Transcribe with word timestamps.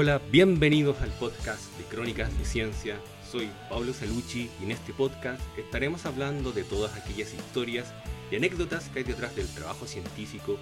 Hola, 0.00 0.20
bienvenidos 0.30 1.00
al 1.02 1.10
podcast 1.10 1.76
de 1.76 1.82
Crónicas 1.82 2.30
de 2.38 2.44
Ciencia. 2.44 3.00
Soy 3.28 3.50
Pablo 3.68 3.92
Salucci 3.92 4.48
y 4.60 4.64
en 4.64 4.70
este 4.70 4.92
podcast 4.92 5.42
estaremos 5.58 6.06
hablando 6.06 6.52
de 6.52 6.62
todas 6.62 6.96
aquellas 6.96 7.34
historias 7.34 7.92
y 8.30 8.36
anécdotas 8.36 8.90
que 8.90 9.00
hay 9.00 9.04
detrás 9.04 9.34
del 9.34 9.48
trabajo 9.48 9.88
científico 9.88 10.56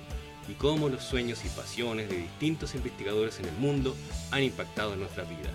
y 0.49 0.55
cómo 0.55 0.89
los 0.89 1.05
sueños 1.05 1.45
y 1.45 1.51
pasiones 1.51 2.09
de 2.09 2.17
distintos 2.17 2.75
investigadores 2.75 3.39
en 3.39 3.45
el 3.45 3.57
mundo 3.57 3.95
han 4.31 4.43
impactado 4.43 4.95
en 4.95 5.01
nuestras 5.01 5.29
vidas. 5.29 5.53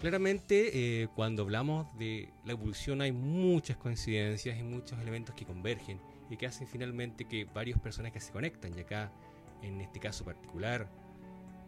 Claramente, 0.00 1.02
eh, 1.02 1.08
cuando 1.14 1.44
hablamos 1.44 1.86
de 2.00 2.30
la 2.44 2.50
evolución 2.50 3.00
hay 3.00 3.12
muchas 3.12 3.76
coincidencias 3.76 4.58
y 4.58 4.64
muchos 4.64 4.98
elementos 4.98 5.36
que 5.36 5.44
convergen 5.44 6.00
y 6.28 6.36
que 6.36 6.48
hacen 6.48 6.66
finalmente 6.66 7.26
que 7.26 7.44
varios 7.44 7.78
personajes 7.78 8.24
se 8.24 8.32
conectan. 8.32 8.76
Y 8.76 8.80
acá, 8.80 9.12
en 9.62 9.80
este 9.80 10.00
caso 10.00 10.24
particular, 10.24 10.90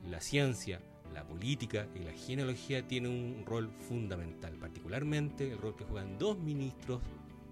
la 0.04 0.20
ciencia, 0.20 0.80
la 1.12 1.26
política 1.26 1.88
y 1.94 2.00
la 2.00 2.12
genealogía 2.12 2.86
tienen 2.86 3.10
un 3.10 3.44
rol 3.46 3.70
fundamental, 3.88 4.54
particularmente 4.54 5.50
el 5.52 5.58
rol 5.58 5.76
que 5.76 5.84
juegan 5.84 6.18
dos 6.18 6.38
ministros 6.38 7.00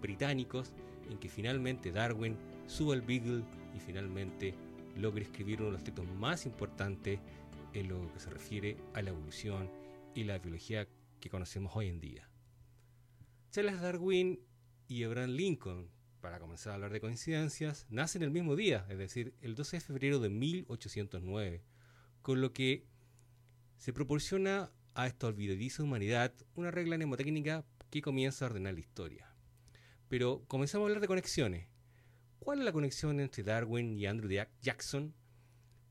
británicos 0.00 0.72
en 1.10 1.18
que 1.18 1.28
finalmente 1.28 1.92
Darwin 1.92 2.36
sube 2.66 2.94
al 2.94 3.02
Beagle 3.02 3.44
y 3.74 3.80
finalmente 3.80 4.54
logra 4.96 5.22
escribir 5.22 5.60
uno 5.60 5.66
de 5.66 5.72
los 5.74 5.84
textos 5.84 6.06
más 6.14 6.46
importantes 6.46 7.20
en 7.72 7.88
lo 7.88 8.12
que 8.12 8.20
se 8.20 8.30
refiere 8.30 8.76
a 8.94 9.02
la 9.02 9.10
evolución 9.10 9.70
y 10.14 10.24
la 10.24 10.38
biología 10.38 10.88
que 11.20 11.30
conocemos 11.30 11.74
hoy 11.74 11.88
en 11.88 12.00
día. 12.00 12.28
Charles 13.50 13.80
Darwin 13.80 14.40
y 14.88 15.04
Abraham 15.04 15.30
Lincoln, 15.30 15.90
para 16.20 16.38
comenzar 16.38 16.72
a 16.72 16.74
hablar 16.74 16.92
de 16.92 17.00
coincidencias, 17.00 17.86
nacen 17.88 18.22
el 18.22 18.30
mismo 18.30 18.56
día, 18.56 18.86
es 18.88 18.98
decir, 18.98 19.34
el 19.40 19.54
12 19.54 19.76
de 19.76 19.80
febrero 19.80 20.18
de 20.18 20.30
1809, 20.30 21.62
con 22.22 22.40
lo 22.40 22.52
que 22.52 22.86
se 23.76 23.92
proporciona 23.92 24.70
a 24.94 25.06
esta 25.06 25.26
olvidadiza 25.26 25.82
humanidad 25.82 26.32
una 26.54 26.70
regla 26.70 26.96
mnemotécnica 26.96 27.64
que 27.90 28.02
comienza 28.02 28.44
a 28.44 28.48
ordenar 28.48 28.74
la 28.74 28.80
historia. 28.80 29.34
Pero 30.08 30.44
comenzamos 30.48 30.84
a 30.84 30.88
hablar 30.88 31.00
de 31.00 31.08
conexiones. 31.08 31.68
¿Cuál 32.38 32.60
es 32.60 32.64
la 32.64 32.72
conexión 32.72 33.20
entre 33.20 33.42
Darwin 33.42 33.92
y 33.92 34.06
Andrew 34.06 34.30
Jackson? 34.62 35.14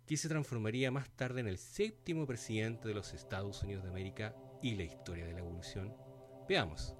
que 0.06 0.18
se 0.18 0.30
transformaría 0.30 0.92
más 0.92 1.10
tarde 1.10 1.42
en 1.42 1.48
el 1.48 1.58
séptimo 1.58 2.28
presidente 2.28 2.88
de 2.88 2.94
los 2.94 3.14
Estados 3.14 3.64
Unidos 3.64 3.84
de 3.84 3.90
América 3.90 4.36
y 4.62 4.76
la 4.76 4.84
historia 4.84 5.26
de 5.26 5.34
la 5.34 5.40
evolución. 5.40 5.96
Veamos. 6.48 6.96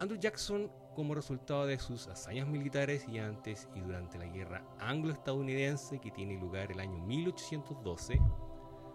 Andrew 0.00 0.18
Jackson, 0.18 0.70
como 0.94 1.14
resultado 1.14 1.66
de 1.66 1.78
sus 1.78 2.06
hazañas 2.08 2.48
militares 2.48 3.06
y 3.08 3.18
antes 3.18 3.68
y 3.74 3.80
durante 3.80 4.18
la 4.18 4.26
guerra 4.26 4.64
anglo-estadounidense 4.78 5.98
que 6.00 6.10
tiene 6.10 6.38
lugar 6.38 6.72
el 6.72 6.80
año 6.80 6.98
1812, 7.04 8.20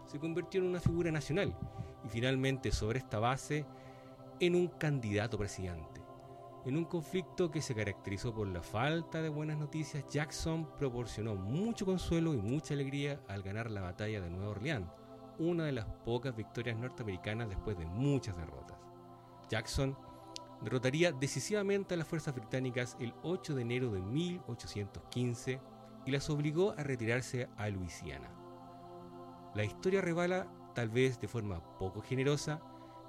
se 0.05 0.19
convirtió 0.19 0.61
en 0.61 0.67
una 0.67 0.79
figura 0.79 1.11
nacional 1.11 1.55
y 2.03 2.09
finalmente 2.09 2.71
sobre 2.71 2.99
esta 2.99 3.19
base 3.19 3.65
en 4.39 4.55
un 4.55 4.67
candidato 4.67 5.37
presidente. 5.37 6.01
En 6.65 6.77
un 6.77 6.85
conflicto 6.85 7.51
que 7.51 7.61
se 7.61 7.73
caracterizó 7.73 8.33
por 8.33 8.47
la 8.47 8.61
falta 8.61 9.21
de 9.21 9.29
buenas 9.29 9.57
noticias, 9.57 10.05
Jackson 10.09 10.69
proporcionó 10.77 11.35
mucho 11.35 11.85
consuelo 11.85 12.33
y 12.33 12.37
mucha 12.37 12.73
alegría 12.73 13.21
al 13.27 13.43
ganar 13.43 13.71
la 13.71 13.81
batalla 13.81 14.19
de 14.21 14.29
Nueva 14.29 14.51
Orleans, 14.51 14.89
una 15.37 15.65
de 15.65 15.71
las 15.71 15.85
pocas 16.03 16.35
victorias 16.35 16.77
norteamericanas 16.77 17.49
después 17.49 17.77
de 17.77 17.85
muchas 17.85 18.35
derrotas. 18.35 18.77
Jackson 19.49 19.97
derrotaría 20.61 21.11
decisivamente 21.11 21.93
a 21.93 21.97
las 21.97 22.07
fuerzas 22.07 22.35
británicas 22.35 22.97
el 22.99 23.13
8 23.23 23.55
de 23.55 23.61
enero 23.61 23.91
de 23.91 24.01
1815 24.01 25.61
y 26.05 26.11
las 26.11 26.29
obligó 26.29 26.71
a 26.77 26.83
retirarse 26.83 27.49
a 27.57 27.69
Luisiana. 27.69 28.29
La 29.55 29.63
historia 29.63 30.01
revela, 30.01 30.47
tal 30.75 30.89
vez 30.89 31.19
de 31.19 31.27
forma 31.27 31.63
poco 31.77 32.01
generosa, 32.01 32.61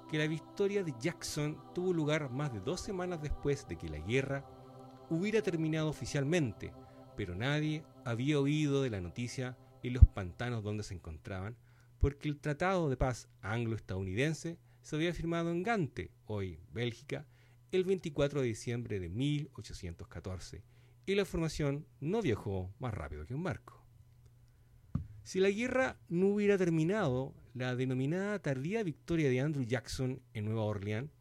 que 0.09 0.17
la 0.17 0.27
victoria 0.27 0.83
de 0.83 0.93
Jackson 0.99 1.57
tuvo 1.73 1.93
lugar 1.93 2.29
más 2.31 2.51
de 2.51 2.59
dos 2.59 2.81
semanas 2.81 3.21
después 3.21 3.67
de 3.67 3.77
que 3.77 3.89
la 3.89 3.99
guerra 3.99 4.45
hubiera 5.09 5.41
terminado 5.41 5.89
oficialmente, 5.89 6.73
pero 7.15 7.35
nadie 7.35 7.85
había 8.05 8.39
oído 8.39 8.81
de 8.81 8.89
la 8.89 9.01
noticia 9.01 9.57
en 9.83 9.93
los 9.93 10.05
pantanos 10.05 10.63
donde 10.63 10.83
se 10.83 10.93
encontraban, 10.93 11.55
porque 11.99 12.27
el 12.27 12.39
Tratado 12.39 12.89
de 12.89 12.97
Paz 12.97 13.29
anglo-estadounidense 13.41 14.57
se 14.81 14.95
había 14.95 15.13
firmado 15.13 15.51
en 15.51 15.63
Gante, 15.63 16.11
hoy 16.25 16.59
Bélgica, 16.71 17.25
el 17.71 17.85
24 17.85 18.41
de 18.41 18.47
diciembre 18.47 18.99
de 18.99 19.09
1814, 19.09 20.63
y 21.05 21.15
la 21.15 21.25
formación 21.25 21.85
no 21.99 22.21
viajó 22.21 22.73
más 22.79 22.93
rápido 22.93 23.25
que 23.25 23.33
un 23.33 23.43
barco. 23.43 23.81
Si 25.23 25.39
la 25.39 25.49
guerra 25.49 25.97
no 26.09 26.27
hubiera 26.27 26.57
terminado, 26.57 27.33
la 27.53 27.75
denominada 27.75 28.39
tardía 28.39 28.83
victoria 28.83 29.29
de 29.29 29.39
Andrew 29.39 29.63
Jackson 29.63 30.21
en 30.33 30.45
Nueva 30.45 30.63
Orleans 30.63 31.11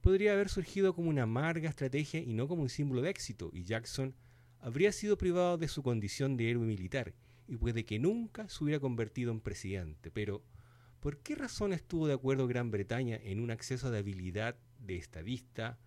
podría 0.00 0.32
haber 0.32 0.48
surgido 0.48 0.94
como 0.94 1.10
una 1.10 1.24
amarga 1.24 1.68
estrategia 1.68 2.20
y 2.20 2.34
no 2.34 2.48
como 2.48 2.62
un 2.62 2.68
símbolo 2.68 3.02
de 3.02 3.10
éxito, 3.10 3.50
y 3.52 3.64
Jackson 3.64 4.14
habría 4.60 4.92
sido 4.92 5.18
privado 5.18 5.58
de 5.58 5.68
su 5.68 5.82
condición 5.82 6.36
de 6.36 6.50
héroe 6.50 6.66
militar 6.66 7.14
y 7.48 7.56
puede 7.56 7.84
que 7.84 7.98
nunca 7.98 8.48
se 8.48 8.62
hubiera 8.62 8.78
convertido 8.78 9.32
en 9.32 9.40
presidente. 9.40 10.12
Pero, 10.12 10.44
¿por 11.00 11.18
qué 11.18 11.34
razón 11.34 11.72
estuvo 11.72 12.06
de 12.06 12.14
acuerdo 12.14 12.46
Gran 12.46 12.70
Bretaña 12.70 13.18
en 13.22 13.40
un 13.40 13.50
acceso 13.50 13.90
de 13.90 13.98
habilidad 13.98 14.56
de 14.80 14.96
estadista 14.96 15.78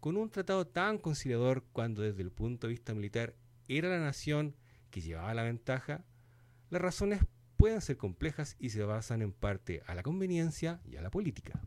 con 0.00 0.16
un 0.16 0.30
tratado 0.30 0.66
tan 0.66 0.98
conciliador 0.98 1.64
cuando 1.72 2.02
desde 2.02 2.22
el 2.22 2.30
punto 2.30 2.66
de 2.66 2.72
vista 2.72 2.94
militar 2.94 3.34
era 3.68 3.88
la 3.88 4.00
nación 4.00 4.54
que 4.90 5.00
llevaba 5.00 5.34
la 5.34 5.42
ventaja? 5.42 6.04
Las 6.70 6.82
razones 6.82 7.20
pueden 7.56 7.80
ser 7.80 7.96
complejas 7.96 8.56
y 8.58 8.70
se 8.70 8.82
basan 8.84 9.22
en 9.22 9.32
parte 9.32 9.82
a 9.86 9.94
la 9.94 10.02
conveniencia 10.02 10.80
y 10.84 10.96
a 10.96 11.02
la 11.02 11.10
política. 11.10 11.60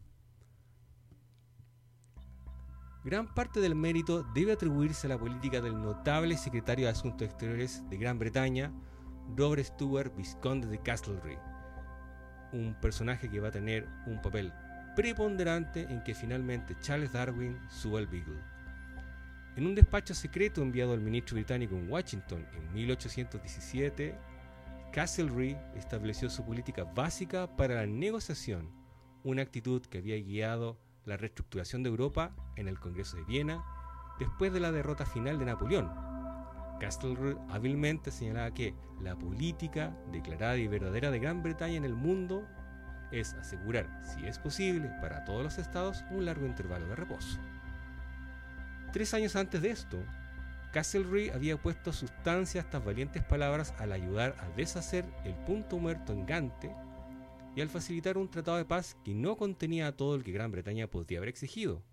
Gran 3.04 3.34
parte 3.34 3.60
del 3.60 3.74
mérito 3.74 4.24
debe 4.36 4.52
atribuirse 4.52 5.08
a 5.08 5.10
la 5.10 5.18
política 5.18 5.60
del 5.60 5.74
notable 5.74 6.38
secretario 6.38 6.86
de 6.86 6.92
Asuntos 6.92 7.28
Exteriores 7.28 7.84
de 7.90 7.98
Gran 7.98 8.20
Bretaña, 8.20 8.72
Robert 9.36 9.66
Stewart, 9.66 10.16
Visconde 10.16 10.68
de 10.68 10.80
Castlereagh, 10.82 11.42
un 12.54 12.76
personaje 12.80 13.28
que 13.28 13.40
va 13.40 13.48
a 13.48 13.52
tener 13.52 13.88
un 14.06 14.22
papel 14.22 14.54
preponderante 14.96 15.84
en 15.84 16.04
que 16.04 16.14
finalmente 16.14 16.76
Charles 16.82 17.12
Darwin 17.12 17.58
suba 17.70 18.00
al 18.00 18.08
Beagle. 18.08 18.40
En 19.56 19.68
un 19.68 19.76
despacho 19.76 20.14
secreto 20.14 20.62
enviado 20.62 20.94
al 20.94 21.02
ministro 21.02 21.36
británico 21.36 21.76
en 21.76 21.90
Washington 21.92 22.46
en 22.54 22.74
1817, 22.74 24.16
Castlereagh 24.92 25.58
estableció 25.76 26.30
su 26.30 26.46
política 26.46 26.84
básica 26.84 27.56
para 27.56 27.76
la 27.76 27.86
negociación, 27.86 28.72
una 29.24 29.42
actitud 29.42 29.82
que 29.86 29.98
había 29.98 30.18
guiado 30.18 30.78
la 31.06 31.18
reestructuración 31.18 31.84
de 31.84 31.90
Europa 31.90 32.36
en 32.56 32.68
el 32.68 32.80
Congreso 32.80 33.18
de 33.18 33.24
Viena 33.24 33.64
después 34.20 34.54
de 34.54 34.60
la 34.60 34.72
derrota 34.72 35.06
final 35.06 35.38
de 35.40 35.46
Napoleón. 35.46 35.90
Castlereagh 36.80 37.38
hábilmente 37.50 38.12
señalaba 38.12 38.54
que 38.54 38.74
la 39.02 39.18
política 39.18 39.96
declarada 40.12 40.58
y 40.58 40.68
verdadera 40.68 41.12
de 41.12 41.20
Gran 41.20 41.44
Bretaña 41.44 41.76
en 41.76 41.86
el 41.86 41.96
mundo 41.96 42.48
es 43.12 43.34
asegurar, 43.34 43.88
si 44.04 44.26
es 44.26 44.40
posible, 44.40 44.90
para 45.02 45.26
todos 45.26 45.44
los 45.44 45.58
estados 45.58 46.04
un 46.10 46.26
largo 46.26 46.46
intervalo 46.46 46.88
de 46.88 46.96
reposo. 46.96 47.40
Tres 48.94 49.14
años 49.14 49.36
antes 49.36 49.62
de 49.62 49.72
esto, 49.72 49.98
Castlereagh 50.72 51.34
había 51.34 51.58
puesto 51.58 51.92
sustancia 51.92 52.62
a 52.62 52.64
estas 52.64 52.84
valientes 52.84 53.24
palabras 53.24 53.74
al 53.78 53.92
ayudar 53.92 54.36
a 54.40 54.48
deshacer 54.56 55.06
el 55.26 55.34
punto 55.34 55.78
muerto 55.78 56.14
en 56.14 56.26
Gante 56.26 56.74
y 57.56 57.62
al 57.62 57.70
facilitar 57.70 58.18
un 58.18 58.30
tratado 58.30 58.58
de 58.58 58.66
paz 58.66 58.96
que 59.04 59.14
no 59.14 59.36
contenía 59.36 59.96
todo 59.96 60.16
el 60.16 60.24
que 60.24 60.32
Gran 60.32 60.52
Bretaña 60.52 60.88
podría 60.88 61.20
haber 61.20 61.30
exigido, 61.30 61.84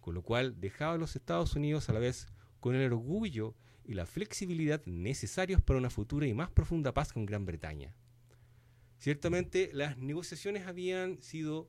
con 0.00 0.14
lo 0.14 0.22
cual 0.22 0.60
dejaba 0.60 0.94
a 0.94 0.98
los 0.98 1.16
Estados 1.16 1.54
Unidos 1.56 1.88
a 1.88 1.92
la 1.92 2.00
vez 2.00 2.28
con 2.60 2.74
el 2.74 2.92
orgullo 2.92 3.54
y 3.84 3.94
la 3.94 4.06
flexibilidad 4.06 4.84
necesarios 4.84 5.62
para 5.62 5.78
una 5.78 5.90
futura 5.90 6.26
y 6.26 6.34
más 6.34 6.50
profunda 6.50 6.92
paz 6.92 7.12
con 7.12 7.24
Gran 7.24 7.46
Bretaña. 7.46 7.94
Ciertamente 8.98 9.70
las 9.72 9.98
negociaciones 9.98 10.66
habían 10.66 11.22
sido 11.22 11.68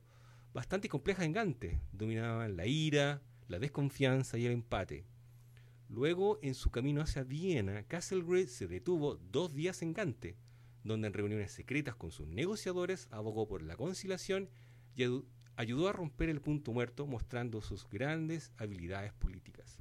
bastante 0.52 0.88
complejas 0.88 1.24
en 1.24 1.32
Gante, 1.32 1.80
dominaban 1.92 2.56
la 2.56 2.66
ira, 2.66 3.22
la 3.48 3.58
desconfianza 3.58 4.38
y 4.38 4.46
el 4.46 4.52
empate 4.52 5.04
Luego, 5.88 6.38
en 6.42 6.54
su 6.54 6.70
camino 6.70 7.00
hacia 7.00 7.24
Viena, 7.24 7.82
Castlereagh 7.84 8.48
se 8.48 8.66
detuvo 8.66 9.16
dos 9.16 9.54
días 9.54 9.80
en 9.80 9.94
Gante, 9.94 10.36
donde 10.84 11.06
en 11.06 11.14
reuniones 11.14 11.50
secretas 11.52 11.94
con 11.94 12.10
sus 12.10 12.28
negociadores 12.28 13.08
abogó 13.10 13.48
por 13.48 13.62
la 13.62 13.76
conciliación 13.76 14.50
y 14.94 15.04
ayudó 15.56 15.88
a 15.88 15.92
romper 15.92 16.28
el 16.28 16.42
punto 16.42 16.72
muerto 16.72 17.06
mostrando 17.06 17.62
sus 17.62 17.88
grandes 17.88 18.52
habilidades 18.58 19.14
políticas. 19.14 19.78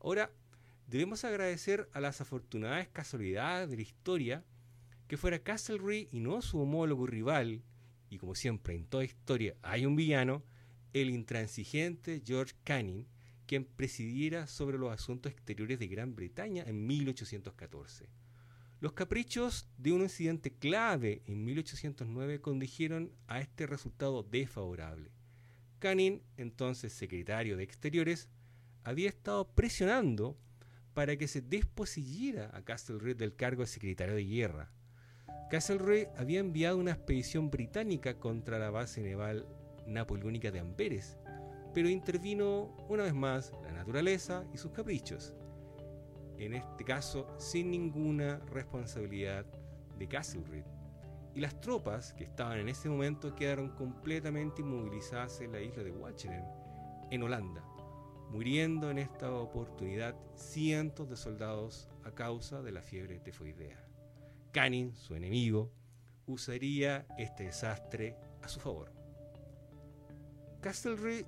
Ahora, 0.00 0.32
debemos 0.88 1.24
agradecer 1.24 1.88
a 1.92 2.00
las 2.00 2.20
afortunadas 2.20 2.88
casualidades 2.88 3.70
de 3.70 3.76
la 3.76 3.82
historia 3.82 4.44
que 5.08 5.16
fuera 5.16 5.38
Castlereagh 5.38 6.08
y 6.10 6.20
no 6.20 6.42
su 6.42 6.60
homólogo 6.60 7.06
rival, 7.06 7.62
y 8.10 8.18
como 8.18 8.34
siempre 8.34 8.74
en 8.74 8.86
toda 8.86 9.04
historia 9.04 9.56
hay 9.62 9.86
un 9.86 9.96
villano, 9.96 10.44
el 10.92 11.10
intransigente 11.10 12.22
George 12.24 12.54
Canning, 12.64 13.06
quien 13.46 13.64
presidiera 13.64 14.46
sobre 14.46 14.78
los 14.78 14.92
asuntos 14.92 15.32
exteriores 15.32 15.78
de 15.78 15.88
Gran 15.88 16.14
Bretaña 16.16 16.64
en 16.66 16.86
1814. 16.86 18.08
Los 18.80 18.92
caprichos 18.92 19.68
de 19.78 19.92
un 19.92 20.02
incidente 20.02 20.52
clave 20.52 21.22
en 21.26 21.44
1809 21.44 22.40
condujeron 22.40 23.12
a 23.26 23.40
este 23.40 23.66
resultado 23.66 24.22
desfavorable. 24.22 25.10
Canning, 25.78 26.22
entonces 26.36 26.92
secretario 26.92 27.56
de 27.56 27.62
Exteriores, 27.64 28.28
había 28.84 29.08
estado 29.08 29.48
presionando 29.54 30.38
para 30.94 31.16
que 31.16 31.28
se 31.28 31.40
desposeyera 31.40 32.50
a 32.56 32.62
Castlereagh 32.62 33.16
del 33.16 33.34
cargo 33.34 33.62
de 33.62 33.68
secretario 33.68 34.14
de 34.14 34.24
guerra. 34.24 34.72
Castlereagh 35.48 36.10
había 36.18 36.40
enviado 36.40 36.76
una 36.76 36.90
expedición 36.90 37.50
británica 37.50 38.18
contra 38.18 38.58
la 38.58 38.70
base 38.70 39.00
naval 39.00 39.46
napoleónica 39.86 40.50
de 40.50 40.58
Amberes, 40.58 41.18
pero 41.72 41.88
intervino 41.88 42.74
una 42.88 43.04
vez 43.04 43.14
más 43.14 43.52
la 43.62 43.70
naturaleza 43.70 44.44
y 44.52 44.58
sus 44.58 44.72
caprichos. 44.72 45.34
En 46.36 46.52
este 46.52 46.84
caso, 46.84 47.32
sin 47.38 47.70
ninguna 47.70 48.40
responsabilidad 48.50 49.46
de 49.96 50.08
Castlereagh. 50.08 50.66
Y 51.36 51.40
las 51.40 51.60
tropas 51.60 52.12
que 52.14 52.24
estaban 52.24 52.58
en 52.58 52.68
ese 52.68 52.88
momento 52.88 53.36
quedaron 53.36 53.68
completamente 53.70 54.62
inmovilizadas 54.62 55.40
en 55.42 55.52
la 55.52 55.60
isla 55.60 55.84
de 55.84 55.92
Walcheren, 55.92 56.44
en 57.12 57.22
Holanda, 57.22 57.62
muriendo 58.30 58.90
en 58.90 58.98
esta 58.98 59.30
oportunidad 59.30 60.16
cientos 60.34 61.08
de 61.08 61.16
soldados 61.16 61.88
a 62.02 62.10
causa 62.10 62.62
de 62.62 62.72
la 62.72 62.82
fiebre 62.82 63.20
tifoidea. 63.20 63.86
Canning, 64.56 64.94
su 64.94 65.14
enemigo, 65.14 65.70
usaría 66.24 67.06
este 67.18 67.44
desastre 67.44 68.16
a 68.40 68.48
su 68.48 68.58
favor. 68.58 68.90
Castlereagh 70.62 71.26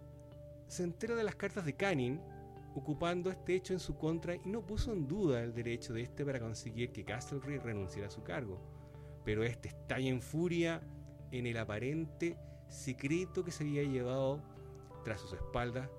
se 0.66 0.84
entera 0.84 1.14
de 1.14 1.24
las 1.24 1.36
cartas 1.36 1.66
de 1.66 1.76
Canning 1.76 2.22
ocupando 2.74 3.30
este 3.30 3.54
hecho 3.54 3.74
en 3.74 3.80
su 3.80 3.98
contra 3.98 4.34
y 4.34 4.40
no 4.46 4.64
puso 4.64 4.94
en 4.94 5.06
duda 5.06 5.42
el 5.42 5.52
derecho 5.52 5.92
de 5.92 6.04
este 6.04 6.24
para 6.24 6.40
conseguir 6.40 6.90
que 6.90 7.04
Castlereagh 7.04 7.62
renunciara 7.62 8.08
a 8.08 8.10
su 8.10 8.22
cargo. 8.22 8.62
Pero 9.26 9.44
este 9.44 9.68
estalla 9.68 10.08
en 10.08 10.22
furia 10.22 10.80
en 11.30 11.46
el 11.46 11.58
aparente 11.58 12.38
secreto 12.70 13.44
que 13.44 13.50
se 13.50 13.64
había 13.64 13.82
llevado 13.82 14.42
tras 15.04 15.20
sus 15.20 15.34
espaldas, 15.34 15.90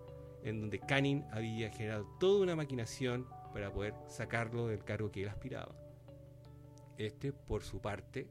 en 0.42 0.62
donde 0.62 0.80
Canning 0.80 1.24
había 1.32 1.70
generado 1.70 2.08
toda 2.20 2.42
una 2.42 2.56
maquinación 2.56 3.28
para 3.54 3.72
poder 3.72 3.94
sacarlo 4.08 4.66
del 4.66 4.84
cargo 4.84 5.12
que 5.12 5.22
él 5.22 5.30
aspiraba. 5.30 5.89
Este, 7.00 7.32
por 7.32 7.64
su 7.64 7.80
parte, 7.80 8.30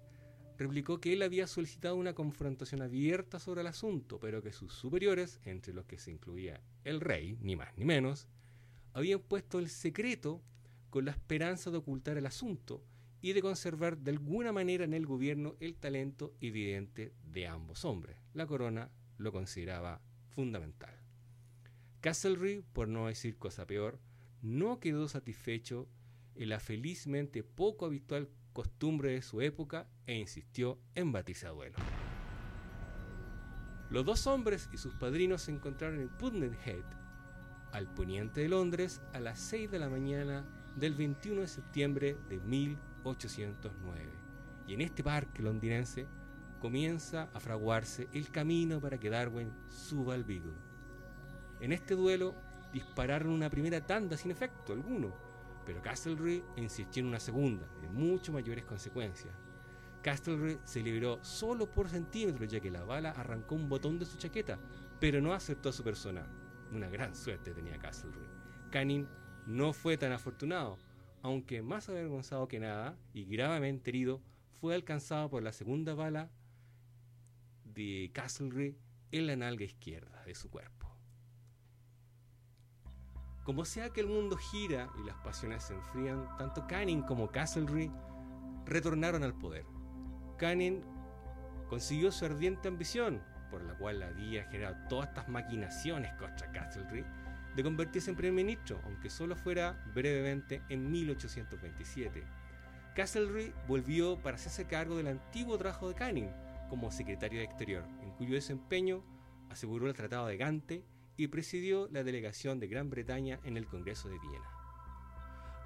replicó 0.58 1.00
que 1.00 1.14
él 1.14 1.22
había 1.22 1.46
solicitado 1.46 1.96
una 1.96 2.12
confrontación 2.12 2.82
abierta 2.82 3.40
sobre 3.40 3.62
el 3.62 3.66
asunto, 3.66 4.20
pero 4.20 4.42
que 4.42 4.52
sus 4.52 4.74
superiores, 4.74 5.40
entre 5.44 5.72
los 5.72 5.86
que 5.86 5.96
se 5.96 6.10
incluía 6.10 6.60
el 6.84 7.00
rey, 7.00 7.38
ni 7.40 7.56
más 7.56 7.74
ni 7.78 7.86
menos, 7.86 8.28
habían 8.92 9.20
puesto 9.20 9.58
el 9.58 9.70
secreto 9.70 10.42
con 10.90 11.06
la 11.06 11.12
esperanza 11.12 11.70
de 11.70 11.78
ocultar 11.78 12.18
el 12.18 12.26
asunto 12.26 12.84
y 13.22 13.32
de 13.32 13.40
conservar 13.40 13.96
de 13.96 14.10
alguna 14.10 14.52
manera 14.52 14.84
en 14.84 14.92
el 14.92 15.06
gobierno 15.06 15.56
el 15.60 15.76
talento 15.76 16.34
evidente 16.42 17.14
de 17.24 17.46
ambos 17.46 17.86
hombres. 17.86 18.18
La 18.34 18.46
corona 18.46 18.90
lo 19.16 19.32
consideraba 19.32 20.02
fundamental. 20.28 20.94
Castlereagh, 22.02 22.64
por 22.74 22.86
no 22.86 23.06
decir 23.06 23.38
cosa 23.38 23.66
peor, 23.66 23.98
no 24.42 24.78
quedó 24.78 25.08
satisfecho 25.08 25.88
en 26.34 26.50
la 26.50 26.60
felizmente 26.60 27.42
poco 27.42 27.86
habitual 27.86 28.28
costumbre 28.58 29.12
de 29.12 29.22
su 29.22 29.40
época 29.40 29.86
e 30.04 30.16
insistió 30.16 30.80
en 30.96 31.12
batirse 31.12 31.46
a 31.46 31.50
duelo. 31.50 31.76
Los 33.88 34.04
dos 34.04 34.26
hombres 34.26 34.68
y 34.72 34.78
sus 34.78 34.94
padrinos 34.94 35.42
se 35.42 35.52
encontraron 35.52 36.00
en 36.00 36.08
Putney 36.08 36.50
Head, 36.66 36.82
al 37.70 37.86
poniente 37.94 38.40
de 38.40 38.48
Londres, 38.48 39.00
a 39.12 39.20
las 39.20 39.38
6 39.38 39.70
de 39.70 39.78
la 39.78 39.88
mañana 39.88 40.44
del 40.74 40.94
21 40.94 41.42
de 41.42 41.46
septiembre 41.46 42.16
de 42.28 42.40
1809. 42.40 44.08
Y 44.66 44.74
en 44.74 44.80
este 44.80 45.04
parque 45.04 45.40
londinense 45.40 46.08
comienza 46.60 47.30
a 47.34 47.38
fraguarse 47.38 48.08
el 48.12 48.28
camino 48.32 48.80
para 48.80 48.98
que 48.98 49.08
Darwin 49.08 49.52
suba 49.68 50.14
al 50.14 50.24
Beagle. 50.24 50.56
En 51.60 51.70
este 51.70 51.94
duelo 51.94 52.34
dispararon 52.72 53.30
una 53.30 53.50
primera 53.50 53.86
tanda 53.86 54.16
sin 54.16 54.32
efecto 54.32 54.72
alguno, 54.72 55.27
pero 55.68 55.82
Castlereagh 55.82 56.42
insistió 56.56 57.02
en 57.02 57.08
una 57.08 57.20
segunda, 57.20 57.68
de 57.82 57.90
mucho 57.90 58.32
mayores 58.32 58.64
consecuencias. 58.64 59.34
Castlereagh 60.02 60.58
se 60.64 60.80
liberó 60.80 61.22
solo 61.22 61.70
por 61.70 61.90
centímetros, 61.90 62.50
ya 62.50 62.58
que 62.58 62.70
la 62.70 62.84
bala 62.84 63.10
arrancó 63.10 63.54
un 63.54 63.68
botón 63.68 63.98
de 63.98 64.06
su 64.06 64.16
chaqueta, 64.16 64.58
pero 64.98 65.20
no 65.20 65.34
acertó 65.34 65.68
a 65.68 65.72
su 65.74 65.84
persona. 65.84 66.26
Una 66.72 66.88
gran 66.88 67.14
suerte 67.14 67.52
tenía 67.52 67.76
Castlereagh. 67.76 68.70
Canning 68.70 69.06
no 69.46 69.74
fue 69.74 69.98
tan 69.98 70.12
afortunado, 70.12 70.78
aunque 71.20 71.60
más 71.60 71.90
avergonzado 71.90 72.48
que 72.48 72.60
nada 72.60 72.96
y 73.12 73.26
gravemente 73.26 73.90
herido, 73.90 74.22
fue 74.62 74.74
alcanzado 74.74 75.28
por 75.28 75.42
la 75.42 75.52
segunda 75.52 75.92
bala 75.92 76.30
de 77.66 78.10
Castlereagh 78.14 78.78
en 79.12 79.26
la 79.26 79.36
nalga 79.36 79.66
izquierda 79.66 80.24
de 80.24 80.34
su 80.34 80.48
cuerpo. 80.48 80.87
Como 83.48 83.64
sea 83.64 83.88
que 83.88 84.02
el 84.02 84.08
mundo 84.08 84.36
gira 84.36 84.90
y 85.02 85.06
las 85.06 85.16
pasiones 85.24 85.62
se 85.62 85.72
enfrían, 85.72 86.28
tanto 86.36 86.66
Canning 86.66 87.00
como 87.00 87.30
Castlereagh 87.30 87.90
retornaron 88.66 89.22
al 89.22 89.32
poder. 89.32 89.64
Canning 90.36 90.82
consiguió 91.70 92.12
su 92.12 92.26
ardiente 92.26 92.68
ambición, 92.68 93.22
por 93.50 93.62
la 93.62 93.72
cual 93.78 94.02
había 94.02 94.44
generado 94.50 94.76
todas 94.90 95.08
estas 95.08 95.30
maquinaciones 95.30 96.12
contra 96.18 96.52
Castlereagh, 96.52 97.06
de 97.56 97.62
convertirse 97.62 98.10
en 98.10 98.16
primer 98.16 98.34
ministro, 98.34 98.82
aunque 98.84 99.08
solo 99.08 99.34
fuera 99.34 99.82
brevemente 99.94 100.60
en 100.68 100.90
1827. 100.90 102.22
Castlereagh 102.94 103.54
volvió 103.66 104.20
para 104.20 104.36
hacerse 104.36 104.66
cargo 104.66 104.98
del 104.98 105.06
antiguo 105.06 105.56
trabajo 105.56 105.88
de 105.88 105.94
Canning 105.94 106.30
como 106.68 106.92
secretario 106.92 107.38
de 107.38 107.46
Exterior, 107.46 107.84
en 108.02 108.10
cuyo 108.10 108.34
desempeño 108.34 109.02
aseguró 109.48 109.88
el 109.88 109.94
Tratado 109.94 110.26
de 110.26 110.36
Gante 110.36 110.84
y 111.18 111.26
presidió 111.26 111.88
la 111.90 112.04
delegación 112.04 112.60
de 112.60 112.68
Gran 112.68 112.88
Bretaña 112.88 113.40
en 113.42 113.56
el 113.56 113.66
Congreso 113.66 114.08
de 114.08 114.18
Viena. 114.20 114.48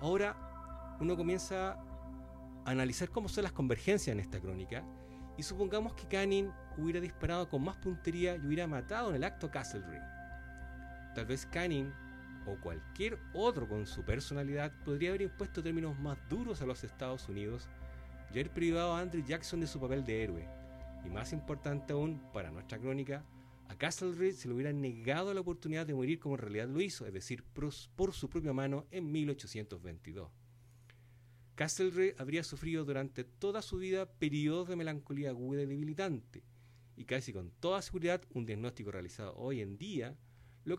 Ahora 0.00 0.96
uno 0.98 1.14
comienza 1.14 1.72
a 2.64 2.70
analizar 2.70 3.10
cómo 3.10 3.28
son 3.28 3.44
las 3.44 3.52
convergencias 3.52 4.14
en 4.14 4.20
esta 4.20 4.40
crónica 4.40 4.82
y 5.36 5.42
supongamos 5.42 5.92
que 5.92 6.08
Canning 6.08 6.50
hubiera 6.78 7.00
disparado 7.00 7.48
con 7.50 7.62
más 7.62 7.76
puntería 7.76 8.34
y 8.36 8.46
hubiera 8.46 8.66
matado 8.66 9.10
en 9.10 9.16
el 9.16 9.24
acto 9.24 9.50
Castlereagh. 9.50 10.02
Tal 11.14 11.26
vez 11.26 11.46
Canning 11.46 11.92
o 12.46 12.56
cualquier 12.56 13.18
otro 13.34 13.68
con 13.68 13.86
su 13.86 14.02
personalidad 14.04 14.72
podría 14.84 15.10
haber 15.10 15.22
impuesto 15.22 15.62
términos 15.62 15.98
más 15.98 16.18
duros 16.30 16.62
a 16.62 16.66
los 16.66 16.82
Estados 16.82 17.28
Unidos 17.28 17.68
y 18.30 18.32
haber 18.32 18.50
privado 18.50 18.94
a 18.94 19.00
Andrew 19.00 19.22
Jackson 19.22 19.60
de 19.60 19.66
su 19.66 19.78
papel 19.78 20.02
de 20.02 20.24
héroe. 20.24 20.48
Y 21.04 21.10
más 21.10 21.32
importante 21.34 21.92
aún 21.92 22.22
para 22.32 22.50
nuestra 22.50 22.78
crónica, 22.78 23.22
a 23.72 23.78
Castlereagh 23.78 24.34
se 24.34 24.48
le 24.48 24.54
hubiera 24.54 24.72
negado 24.72 25.32
la 25.32 25.40
oportunidad 25.40 25.86
de 25.86 25.94
morir 25.94 26.18
como 26.18 26.34
en 26.34 26.42
realidad 26.42 26.68
lo 26.68 26.82
hizo, 26.82 27.06
es 27.06 27.12
decir, 27.14 27.42
por 27.42 28.12
su 28.12 28.28
propia 28.28 28.52
mano 28.52 28.86
en 28.90 29.10
1822. 29.10 30.30
Castlereagh 31.54 32.20
habría 32.20 32.44
sufrido 32.44 32.84
durante 32.84 33.24
toda 33.24 33.62
su 33.62 33.78
vida 33.78 34.04
periodos 34.04 34.68
de 34.68 34.76
melancolía 34.76 35.30
aguda 35.30 35.62
y 35.62 35.66
debilitante, 35.66 36.44
y 36.96 37.06
casi 37.06 37.32
con 37.32 37.50
toda 37.50 37.80
seguridad 37.80 38.22
un 38.34 38.44
diagnóstico 38.44 38.90
realizado 38.90 39.34
hoy 39.36 39.62
en 39.62 39.78
día 39.78 40.18
lo 40.64 40.76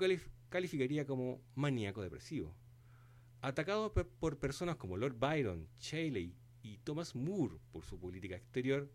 calificaría 0.49 1.07
como 1.07 1.41
maníaco 1.55 2.03
depresivo. 2.03 2.55
Atacado 3.41 3.91
por 3.91 4.37
personas 4.37 4.75
como 4.75 4.97
Lord 4.97 5.17
Byron, 5.17 5.67
Shelley 5.79 6.35
y 6.61 6.77
Thomas 6.77 7.15
Moore 7.15 7.57
por 7.71 7.85
su 7.85 7.99
política 7.99 8.35
exterior, 8.35 8.91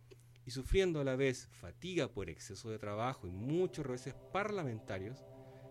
y 0.48 0.50
sufriendo 0.50 1.02
a 1.02 1.04
la 1.04 1.14
vez 1.14 1.46
fatiga 1.60 2.08
por 2.08 2.30
exceso 2.30 2.70
de 2.70 2.78
trabajo 2.78 3.26
y 3.26 3.30
muchos 3.30 3.84
reveses 3.84 4.14
parlamentarios, 4.32 5.26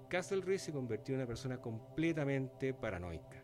Castlereagh 0.08 0.60
se 0.60 0.72
convirtió 0.72 1.16
en 1.16 1.22
una 1.22 1.28
persona 1.28 1.60
completamente 1.60 2.76
paranoica. 2.76 3.44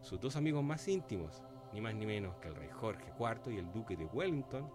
Sus 0.00 0.18
dos 0.18 0.34
amigos 0.34 0.64
más 0.64 0.88
íntimos, 0.88 1.40
ni 1.72 1.80
más 1.80 1.94
ni 1.94 2.04
menos 2.04 2.34
que 2.38 2.48
el 2.48 2.56
rey 2.56 2.68
Jorge 2.68 3.12
IV 3.16 3.54
y 3.54 3.58
el 3.58 3.70
duque 3.70 3.96
de 3.96 4.06
Wellington, 4.06 4.68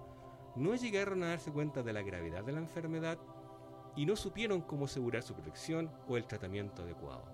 no 0.56 0.76
llegaron 0.76 1.24
a 1.24 1.28
darse 1.28 1.52
cuenta 1.52 1.84
de 1.84 1.92
la 1.92 2.04
gravedad 2.04 2.46
de 2.46 2.54
la 2.54 2.60
enfermedad 2.60 3.20
y 3.98 4.06
no 4.06 4.16
supieron 4.16 4.62
cómo 4.62 4.86
asegurar 4.86 5.24
su 5.24 5.34
protección 5.34 5.92
o 6.08 6.16
el 6.16 6.26
tratamiento 6.26 6.84
adecuado. 6.84 7.26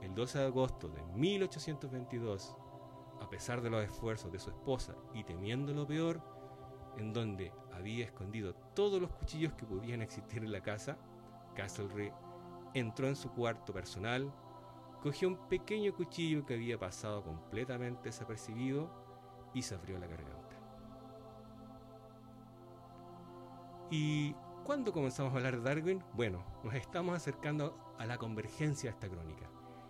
El 0.00 0.14
12 0.14 0.38
de 0.38 0.44
agosto 0.44 0.88
de 0.90 1.02
1822, 1.16 2.54
a 3.20 3.28
pesar 3.28 3.60
de 3.62 3.70
los 3.70 3.82
esfuerzos 3.82 4.30
de 4.30 4.38
su 4.38 4.50
esposa 4.50 4.94
y 5.12 5.24
temiendo 5.24 5.74
lo 5.74 5.88
peor, 5.88 6.33
en 6.98 7.12
donde 7.12 7.52
había 7.72 8.04
escondido 8.04 8.54
todos 8.74 9.00
los 9.00 9.10
cuchillos 9.10 9.52
que 9.54 9.66
podían 9.66 10.02
existir 10.02 10.44
en 10.44 10.52
la 10.52 10.62
casa, 10.62 10.96
Castlereagh 11.54 12.12
entró 12.74 13.08
en 13.08 13.16
su 13.16 13.30
cuarto 13.30 13.72
personal, 13.72 14.32
cogió 15.02 15.28
un 15.28 15.36
pequeño 15.48 15.94
cuchillo 15.94 16.44
que 16.44 16.54
había 16.54 16.78
pasado 16.78 17.22
completamente 17.22 18.04
desapercibido 18.04 18.90
y 19.52 19.62
se 19.62 19.74
abrió 19.74 19.98
la 19.98 20.06
garganta. 20.06 20.56
¿Y 23.90 24.34
cuándo 24.64 24.92
comenzamos 24.92 25.32
a 25.32 25.36
hablar 25.36 25.56
de 25.56 25.62
Darwin? 25.62 26.02
Bueno, 26.14 26.42
nos 26.64 26.74
estamos 26.74 27.14
acercando 27.14 27.94
a 27.98 28.06
la 28.06 28.18
convergencia 28.18 28.90
de 28.90 28.94
esta 28.94 29.08
crónica. 29.08 29.48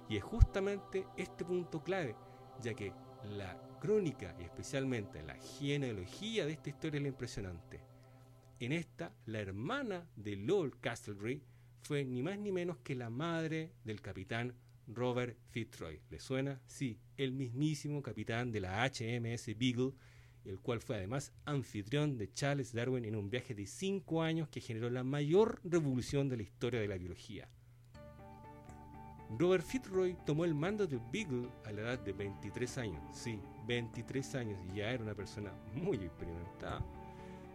Y 0.08 0.16
es 0.18 0.24
justamente 0.24 1.06
este 1.16 1.44
punto 1.44 1.82
clave, 1.82 2.14
ya 2.60 2.74
que 2.74 2.92
la 3.36 3.58
crónica 3.80 4.34
y 4.38 4.44
especialmente 4.44 5.22
la 5.22 5.36
genealogía 5.36 6.46
de 6.46 6.52
esta 6.52 6.70
historia 6.70 7.00
es 7.00 7.06
impresionante. 7.06 7.80
En 8.60 8.72
esta, 8.72 9.12
la 9.26 9.40
hermana 9.40 10.08
de 10.16 10.36
Lord 10.36 10.78
Castlereagh 10.80 11.42
fue 11.82 12.04
ni 12.04 12.22
más 12.22 12.38
ni 12.38 12.52
menos 12.52 12.78
que 12.78 12.94
la 12.94 13.10
madre 13.10 13.72
del 13.84 14.00
capitán 14.00 14.54
Robert 14.86 15.36
Fitzroy. 15.50 16.00
¿Le 16.10 16.18
suena? 16.18 16.60
Sí, 16.66 16.98
el 17.16 17.32
mismísimo 17.32 18.02
capitán 18.02 18.52
de 18.52 18.60
la 18.60 18.84
HMS 18.84 19.46
Beagle, 19.58 19.92
el 20.44 20.60
cual 20.60 20.80
fue 20.80 20.96
además 20.96 21.32
anfitrión 21.44 22.16
de 22.16 22.32
Charles 22.32 22.72
Darwin 22.72 23.04
en 23.04 23.16
un 23.16 23.30
viaje 23.30 23.54
de 23.54 23.66
cinco 23.66 24.22
años 24.22 24.48
que 24.48 24.60
generó 24.60 24.90
la 24.90 25.04
mayor 25.04 25.60
revolución 25.64 26.28
de 26.28 26.36
la 26.36 26.42
historia 26.42 26.80
de 26.80 26.88
la 26.88 26.98
biología. 26.98 27.48
Robert 29.30 29.64
Fitzroy 29.64 30.16
tomó 30.24 30.44
el 30.44 30.54
mando 30.54 30.86
del 30.86 31.00
Beagle 31.12 31.48
a 31.64 31.72
la 31.72 31.80
edad 31.80 31.98
de 31.98 32.12
23 32.12 32.78
años. 32.78 33.02
Sí, 33.12 33.40
23 33.66 34.34
años 34.34 34.58
y 34.70 34.78
ya 34.78 34.90
era 34.90 35.02
una 35.02 35.14
persona 35.14 35.52
muy 35.74 35.96
experimentada. 35.96 36.84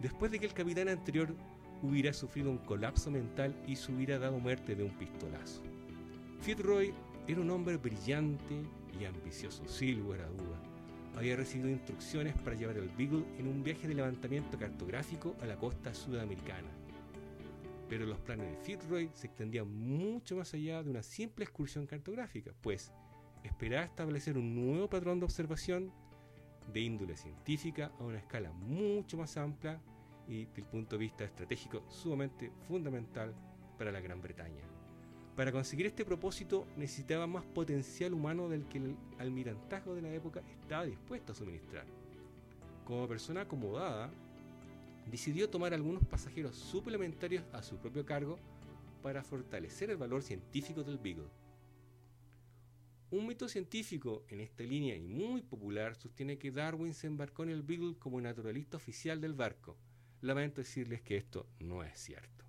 Después 0.01 0.31
de 0.31 0.39
que 0.39 0.45
el 0.45 0.53
capitán 0.53 0.89
anterior 0.89 1.35
hubiera 1.81 2.11
sufrido 2.11 2.49
un 2.49 2.57
colapso 2.57 3.11
mental 3.11 3.55
y 3.67 3.75
se 3.75 3.91
hubiera 3.91 4.19
dado 4.19 4.39
muerte 4.39 4.75
de 4.75 4.83
un 4.83 4.91
pistolazo. 4.97 5.61
Fitzroy 6.41 6.93
era 7.27 7.41
un 7.41 7.49
hombre 7.51 7.77
brillante 7.77 8.63
y 8.99 9.05
ambicioso, 9.05 9.63
sin 9.67 9.99
lugar 9.99 10.21
a 10.21 10.29
duda. 10.29 10.59
Había 11.15 11.35
recibido 11.35 11.69
instrucciones 11.69 12.33
para 12.39 12.55
llevar 12.55 12.77
el 12.77 12.89
Beagle 12.89 13.25
en 13.38 13.47
un 13.47 13.63
viaje 13.63 13.88
de 13.88 13.93
levantamiento 13.93 14.57
cartográfico 14.57 15.35
a 15.41 15.45
la 15.45 15.57
costa 15.57 15.93
sudamericana. 15.93 16.69
Pero 17.89 18.05
los 18.05 18.19
planes 18.19 18.51
de 18.51 18.58
Fitzroy 18.58 19.10
se 19.13 19.27
extendían 19.27 19.67
mucho 19.67 20.36
más 20.38 20.53
allá 20.53 20.84
de 20.84 20.91
una 20.91 21.01
simple 21.01 21.43
excursión 21.43 21.88
cartográfica, 21.88 22.53
pues 22.62 22.93
esperaba 23.43 23.84
establecer 23.84 24.38
un 24.38 24.55
nuevo 24.55 24.88
patrón 24.88 25.19
de 25.19 25.25
observación 25.25 25.91
de 26.72 26.81
índole 26.81 27.17
científica 27.17 27.91
a 28.00 28.03
una 28.03 28.19
escala 28.19 28.51
mucho 28.51 29.17
más 29.17 29.36
amplia 29.38 29.81
y, 30.27 30.46
desde 30.46 30.62
el 30.62 30.67
punto 30.67 30.96
de 30.96 31.00
vista 31.00 31.24
estratégico, 31.24 31.84
sumamente 31.89 32.51
fundamental 32.67 33.34
para 33.77 33.91
la 33.91 34.01
Gran 34.01 34.22
Bretaña. 34.22 34.63
Para 35.36 35.51
conseguir 35.51 35.88
este 35.88 36.05
propósito 36.05 36.67
necesitaba 36.75 37.25
más 37.25 37.46
potencial 37.46 38.13
humano 38.13 38.50
del 38.50 38.67
que 38.67 38.77
el 38.77 38.96
almirantazgo 39.17 39.96
de 39.96 40.01
la 40.01 40.13
época 40.13 40.41
estaba 40.62 40.86
dispuesto 40.86 41.31
a 41.31 41.36
suministrar. 41.36 41.86
Como 42.86 43.08
persona 43.08 43.41
acomodada, 43.41 44.12
decidió 45.08 45.50
tomar 45.50 45.74
algunos 45.74 46.06
pasajeros 46.06 46.56
suplementarios 46.56 47.44
a 47.53 47.63
su 47.63 47.77
propio 47.77 48.06
cargo 48.06 48.39
para 49.01 49.24
fortalecer 49.24 49.89
el 49.89 49.98
valor 49.98 50.24
científico 50.24 50.84
del 50.84 50.98
Beagle. 50.98 51.29
Un 53.12 53.25
mito 53.25 53.48
científico 53.48 54.24
en 54.27 54.39
esta 54.39 54.63
línea 54.63 54.96
y 54.96 55.08
muy 55.08 55.41
popular 55.41 55.96
sostiene 55.96 56.38
que 56.38 56.51
Darwin 56.51 56.94
se 56.94 57.08
embarcó 57.08 57.44
en 57.44 57.50
el 57.50 57.63
Beagle 57.63 57.98
como 57.98 58.22
naturalista 58.22 58.77
oficial 58.77 59.20
del 59.20 59.34
barco. 59.34 59.77
Lamento 60.22 60.62
decirles 60.62 61.01
que 61.01 61.18
esto 61.18 61.48
no 61.60 61.84
es 61.84 61.98
cierto. 61.98 62.46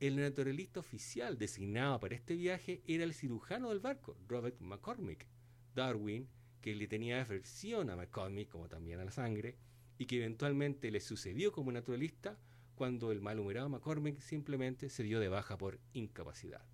El 0.00 0.16
naturalista 0.16 0.80
oficial 0.80 1.38
designado 1.38 1.98
para 2.00 2.14
este 2.14 2.34
viaje 2.34 2.82
era 2.86 3.04
el 3.04 3.14
cirujano 3.14 3.70
del 3.70 3.80
barco, 3.80 4.16
Robert 4.28 4.60
McCormick. 4.60 5.26
Darwin, 5.74 6.28
que 6.60 6.74
le 6.74 6.86
tenía 6.86 7.20
aversión 7.20 7.90
a 7.90 7.96
McCormick 7.96 8.48
como 8.48 8.68
también 8.68 9.00
a 9.00 9.04
la 9.04 9.12
sangre, 9.12 9.56
y 10.00 10.06
que 10.06 10.16
eventualmente 10.16 10.90
le 10.90 10.98
sucedió 10.98 11.52
como 11.52 11.70
naturalista 11.70 12.38
cuando 12.74 13.12
el 13.12 13.20
malhumorado 13.20 13.68
McCormick 13.68 14.18
simplemente 14.18 14.88
se 14.88 15.02
dio 15.02 15.20
de 15.20 15.28
baja 15.28 15.58
por 15.58 15.78
incapacidad. 15.92 16.64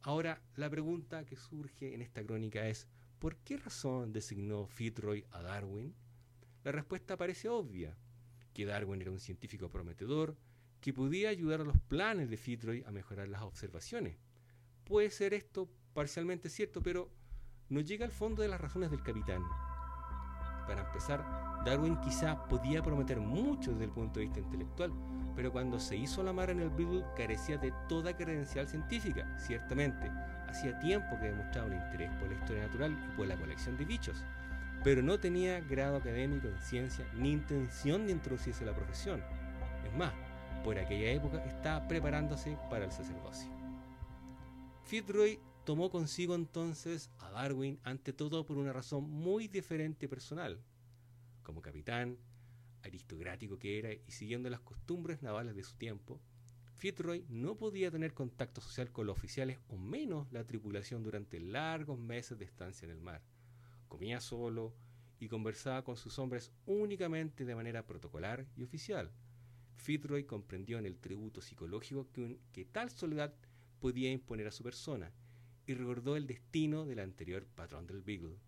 Ahora, 0.00 0.40
la 0.56 0.70
pregunta 0.70 1.26
que 1.26 1.36
surge 1.36 1.92
en 1.92 2.00
esta 2.00 2.24
crónica 2.24 2.66
es, 2.66 2.88
¿por 3.18 3.36
qué 3.36 3.58
razón 3.58 4.14
designó 4.14 4.66
Fitzroy 4.66 5.26
a 5.30 5.42
Darwin? 5.42 5.94
La 6.64 6.72
respuesta 6.72 7.18
parece 7.18 7.50
obvia, 7.50 7.98
que 8.54 8.64
Darwin 8.64 9.02
era 9.02 9.10
un 9.10 9.20
científico 9.20 9.68
prometedor, 9.68 10.34
que 10.80 10.94
podía 10.94 11.28
ayudar 11.28 11.60
a 11.60 11.64
los 11.64 11.76
planes 11.76 12.30
de 12.30 12.38
Fitzroy 12.38 12.82
a 12.86 12.92
mejorar 12.92 13.28
las 13.28 13.42
observaciones. 13.42 14.16
Puede 14.84 15.10
ser 15.10 15.34
esto 15.34 15.68
parcialmente 15.92 16.48
cierto, 16.48 16.82
pero 16.82 17.10
no 17.68 17.82
llega 17.82 18.06
al 18.06 18.12
fondo 18.12 18.40
de 18.40 18.48
las 18.48 18.58
razones 18.62 18.90
del 18.90 19.02
capitán. 19.02 19.42
Para 20.68 20.82
empezar, 20.82 21.24
Darwin 21.64 21.96
quizá 21.96 22.44
podía 22.44 22.82
prometer 22.82 23.18
mucho 23.18 23.72
desde 23.72 23.86
el 23.86 23.90
punto 23.90 24.20
de 24.20 24.26
vista 24.26 24.40
intelectual, 24.40 24.92
pero 25.34 25.50
cuando 25.50 25.80
se 25.80 25.96
hizo 25.96 26.22
la 26.22 26.32
mar 26.32 26.50
en 26.50 26.60
el 26.60 26.68
Beagle 26.68 27.04
carecía 27.16 27.56
de 27.56 27.72
toda 27.88 28.16
credencial 28.16 28.68
científica, 28.68 29.26
ciertamente. 29.38 30.10
Hacía 30.46 30.78
tiempo 30.78 31.18
que 31.18 31.30
demostraba 31.30 31.68
un 31.68 31.74
interés 31.74 32.10
por 32.16 32.28
la 32.28 32.34
historia 32.34 32.66
natural 32.66 32.92
y 32.92 33.16
por 33.16 33.26
la 33.26 33.36
colección 33.36 33.76
de 33.78 33.86
bichos, 33.86 34.24
pero 34.84 35.02
no 35.02 35.18
tenía 35.18 35.60
grado 35.60 35.96
académico 35.96 36.48
en 36.48 36.58
ciencia 36.60 37.06
ni 37.14 37.32
intención 37.32 38.06
de 38.06 38.12
introducirse 38.12 38.60
en 38.60 38.70
la 38.70 38.76
profesión. 38.76 39.22
Es 39.86 39.96
más, 39.96 40.12
por 40.64 40.78
aquella 40.78 41.10
época 41.12 41.42
estaba 41.44 41.88
preparándose 41.88 42.58
para 42.70 42.84
el 42.84 42.92
sacerdocio. 42.92 43.50
Fitzroy 44.84 45.40
tomó 45.68 45.90
consigo 45.90 46.34
entonces 46.34 47.10
a 47.18 47.28
Darwin 47.28 47.78
ante 47.82 48.14
todo 48.14 48.46
por 48.46 48.56
una 48.56 48.72
razón 48.72 49.04
muy 49.04 49.48
diferente 49.48 50.08
personal. 50.08 50.62
Como 51.42 51.60
capitán, 51.60 52.16
aristocrático 52.82 53.58
que 53.58 53.78
era 53.78 53.92
y 53.92 54.10
siguiendo 54.10 54.48
las 54.48 54.60
costumbres 54.60 55.20
navales 55.20 55.54
de 55.54 55.62
su 55.62 55.76
tiempo, 55.76 56.22
Fitzroy 56.76 57.26
no 57.28 57.58
podía 57.58 57.90
tener 57.90 58.14
contacto 58.14 58.62
social 58.62 58.90
con 58.92 59.04
los 59.04 59.18
oficiales 59.18 59.58
o 59.68 59.76
menos 59.76 60.32
la 60.32 60.46
tripulación 60.46 61.02
durante 61.02 61.38
largos 61.38 61.98
meses 61.98 62.38
de 62.38 62.46
estancia 62.46 62.86
en 62.86 62.92
el 62.92 63.02
mar. 63.02 63.20
Comía 63.88 64.22
solo 64.22 64.74
y 65.20 65.28
conversaba 65.28 65.84
con 65.84 65.98
sus 65.98 66.18
hombres 66.18 66.50
únicamente 66.64 67.44
de 67.44 67.54
manera 67.54 67.84
protocolar 67.84 68.46
y 68.56 68.62
oficial 68.62 69.12
Fitzroy 69.76 70.24
comprendió 70.24 70.78
en 70.78 70.86
el 70.86 70.96
tributo 70.96 71.42
psicológico 71.42 72.08
que, 72.10 72.64
tal 72.64 72.88
soledad 72.88 73.34
podía 73.80 74.10
imponer 74.10 74.46
a 74.46 74.50
su 74.50 74.62
persona 74.62 75.12
y 75.68 75.74
recordó 75.74 76.16
el 76.16 76.26
destino 76.26 76.86
del 76.86 76.98
anterior 76.98 77.46
patrón 77.46 77.86
del 77.86 78.00
Beagle. 78.00 78.38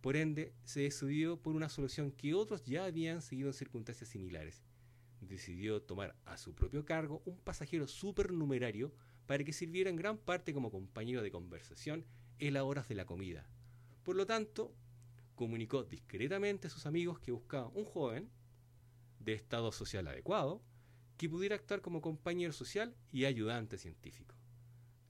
Por 0.00 0.16
ende, 0.16 0.54
se 0.62 0.82
decidió 0.82 1.36
por 1.36 1.56
una 1.56 1.68
solución 1.68 2.12
que 2.12 2.34
otros 2.34 2.64
ya 2.64 2.84
habían 2.84 3.20
seguido 3.20 3.48
en 3.48 3.54
circunstancias 3.54 4.08
similares. 4.08 4.62
Decidió 5.20 5.82
tomar 5.82 6.16
a 6.24 6.38
su 6.38 6.54
propio 6.54 6.84
cargo 6.84 7.20
un 7.26 7.36
pasajero 7.36 7.88
supernumerario 7.88 8.94
para 9.26 9.42
que 9.42 9.52
sirviera 9.52 9.90
en 9.90 9.96
gran 9.96 10.18
parte 10.18 10.54
como 10.54 10.70
compañero 10.70 11.20
de 11.20 11.32
conversación 11.32 12.06
en 12.38 12.54
las 12.54 12.62
horas 12.62 12.88
de 12.88 12.94
la 12.94 13.06
comida. 13.06 13.48
Por 14.04 14.14
lo 14.14 14.24
tanto, 14.24 14.72
comunicó 15.34 15.82
discretamente 15.82 16.68
a 16.68 16.70
sus 16.70 16.86
amigos 16.86 17.18
que 17.18 17.32
buscaba 17.32 17.68
un 17.74 17.84
joven 17.84 18.30
de 19.18 19.32
estado 19.32 19.72
social 19.72 20.06
adecuado 20.06 20.62
que 21.16 21.28
pudiera 21.28 21.56
actuar 21.56 21.80
como 21.80 22.00
compañero 22.00 22.52
social 22.52 22.94
y 23.10 23.24
ayudante 23.24 23.78
científico. 23.78 24.36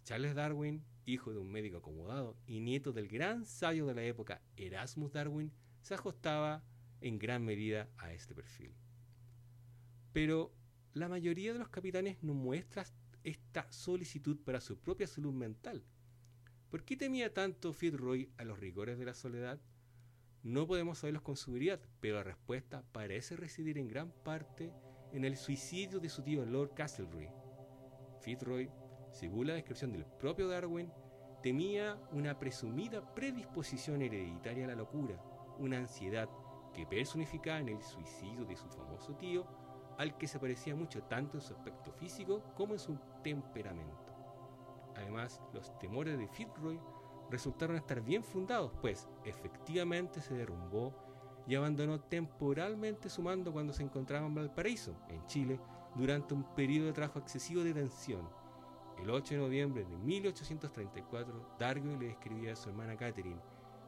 Charles 0.02 0.34
Darwin, 0.34 0.82
hijo 1.10 1.32
de 1.32 1.38
un 1.38 1.50
médico 1.50 1.78
acomodado 1.78 2.36
y 2.46 2.60
nieto 2.60 2.92
del 2.92 3.08
gran 3.08 3.44
sabio 3.44 3.86
de 3.86 3.94
la 3.94 4.02
época 4.02 4.40
Erasmus 4.56 5.12
Darwin, 5.12 5.52
se 5.80 5.94
ajustaba 5.94 6.62
en 7.00 7.18
gran 7.18 7.44
medida 7.44 7.88
a 7.98 8.12
este 8.12 8.34
perfil. 8.34 8.74
Pero 10.12 10.52
la 10.92 11.08
mayoría 11.08 11.52
de 11.52 11.58
los 11.58 11.68
capitanes 11.68 12.22
no 12.22 12.34
muestra 12.34 12.84
esta 13.24 13.70
solicitud 13.70 14.38
para 14.44 14.60
su 14.60 14.78
propia 14.78 15.06
salud 15.06 15.32
mental. 15.32 15.84
¿Por 16.70 16.84
qué 16.84 16.96
temía 16.96 17.32
tanto 17.32 17.72
Fitzroy 17.72 18.30
a 18.36 18.44
los 18.44 18.58
rigores 18.58 18.98
de 18.98 19.04
la 19.04 19.14
soledad? 19.14 19.60
No 20.42 20.66
podemos 20.66 20.98
saberlos 20.98 21.22
con 21.22 21.36
seguridad, 21.36 21.80
pero 22.00 22.16
la 22.16 22.22
respuesta 22.22 22.82
parece 22.92 23.36
residir 23.36 23.76
en 23.76 23.88
gran 23.88 24.10
parte 24.24 24.72
en 25.12 25.24
el 25.24 25.36
suicidio 25.36 26.00
de 26.00 26.08
su 26.08 26.22
tío 26.22 26.46
Lord 26.46 26.74
Castlereagh. 26.74 27.34
Fitzroy, 28.20 28.70
según 29.10 29.48
la 29.48 29.54
descripción 29.54 29.92
del 29.92 30.04
propio 30.04 30.48
Darwin, 30.48 30.92
temía 31.42 31.98
una 32.12 32.38
presumida 32.38 33.14
predisposición 33.14 34.02
hereditaria 34.02 34.64
a 34.64 34.68
la 34.68 34.74
locura, 34.74 35.16
una 35.58 35.78
ansiedad 35.78 36.28
que 36.74 36.86
personificaba 36.86 37.58
en 37.58 37.70
el 37.70 37.82
suicidio 37.82 38.44
de 38.44 38.56
su 38.56 38.68
famoso 38.68 39.14
tío, 39.16 39.46
al 39.98 40.16
que 40.16 40.28
se 40.28 40.38
parecía 40.38 40.74
mucho 40.74 41.02
tanto 41.04 41.36
en 41.36 41.42
su 41.42 41.54
aspecto 41.54 41.92
físico 41.92 42.42
como 42.56 42.74
en 42.74 42.78
su 42.78 42.98
temperamento. 43.22 44.06
Además, 44.96 45.40
los 45.52 45.78
temores 45.78 46.18
de 46.18 46.28
Fitzroy 46.28 46.80
resultaron 47.30 47.76
estar 47.76 48.00
bien 48.00 48.22
fundados, 48.22 48.72
pues 48.80 49.08
efectivamente 49.24 50.20
se 50.20 50.34
derrumbó 50.34 50.94
y 51.46 51.54
abandonó 51.54 52.00
temporalmente 52.00 53.08
su 53.08 53.22
mando 53.22 53.52
cuando 53.52 53.72
se 53.72 53.82
encontraba 53.82 54.26
en 54.26 54.34
Valparaíso, 54.34 54.94
en 55.08 55.24
Chile, 55.26 55.60
durante 55.94 56.34
un 56.34 56.44
periodo 56.54 56.86
de 56.86 56.92
trabajo 56.92 57.18
excesivo 57.18 57.62
de 57.62 57.74
tensión. 57.74 58.28
El 59.00 59.08
8 59.08 59.34
de 59.34 59.40
noviembre 59.40 59.84
de 59.84 59.96
1834, 59.96 61.56
Darwin 61.58 61.98
le 61.98 62.10
escribía 62.10 62.52
a 62.52 62.56
su 62.56 62.68
hermana 62.68 62.98
Catherine, 62.98 63.40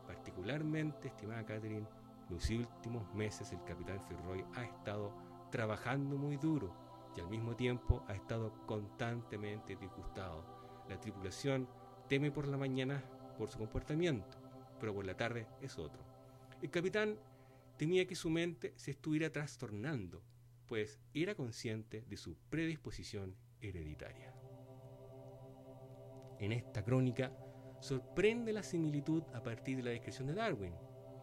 particularmente, 0.06 1.08
estimada 1.08 1.44
Catherine, 1.44 1.86
los 2.30 2.48
últimos 2.48 3.14
meses 3.14 3.52
el 3.52 3.62
capitán 3.64 4.00
Fitzroy 4.08 4.42
ha 4.54 4.64
estado 4.64 5.12
trabajando 5.50 6.16
muy 6.16 6.38
duro 6.38 6.74
y 7.14 7.20
al 7.20 7.28
mismo 7.28 7.54
tiempo 7.54 8.02
ha 8.08 8.14
estado 8.14 8.54
constantemente 8.64 9.76
disgustado. 9.76 10.46
La 10.88 10.98
tripulación 10.98 11.68
teme 12.08 12.30
por 12.30 12.48
la 12.48 12.56
mañana 12.56 13.04
por 13.36 13.50
su 13.50 13.58
comportamiento, 13.58 14.38
pero 14.80 14.94
por 14.94 15.04
la 15.04 15.14
tarde 15.14 15.46
es 15.60 15.78
otro. 15.78 16.02
El 16.62 16.70
capitán 16.70 17.18
temía 17.76 18.06
que 18.06 18.16
su 18.16 18.30
mente 18.30 18.72
se 18.76 18.92
estuviera 18.92 19.30
trastornando, 19.30 20.22
pues 20.66 20.98
era 21.12 21.34
consciente 21.34 22.02
de 22.08 22.16
su 22.16 22.34
predisposición 22.48 23.36
hereditaria. 23.60 24.32
En 26.42 26.50
esta 26.50 26.82
crónica 26.82 27.30
sorprende 27.78 28.52
la 28.52 28.64
similitud 28.64 29.22
a 29.32 29.40
partir 29.40 29.76
de 29.76 29.84
la 29.84 29.90
descripción 29.90 30.26
de 30.26 30.34
Darwin 30.34 30.74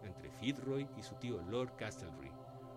entre 0.02 0.32
Fitzroy 0.32 0.88
y 0.96 1.04
su 1.04 1.16
tío 1.16 1.42
Lord 1.42 1.76
Castlereagh, 1.76 2.32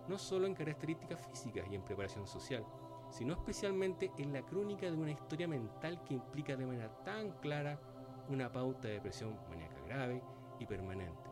no 0.09 0.17
solo 0.17 0.45
en 0.45 0.53
características 0.53 1.21
físicas 1.29 1.65
y 1.71 1.75
en 1.75 1.85
preparación 1.85 2.27
social, 2.27 2.65
sino 3.09 3.33
especialmente 3.33 4.11
en 4.17 4.33
la 4.33 4.45
crónica 4.45 4.87
de 4.87 4.97
una 4.97 5.11
historia 5.11 5.47
mental 5.47 6.03
que 6.03 6.15
implica 6.15 6.57
de 6.57 6.65
manera 6.65 6.89
tan 7.05 7.31
clara 7.39 7.79
una 8.27 8.51
pauta 8.51 8.89
de 8.89 8.95
depresión 8.95 9.39
maníaca 9.49 9.81
grave 9.85 10.21
y 10.59 10.65
permanente. 10.65 11.31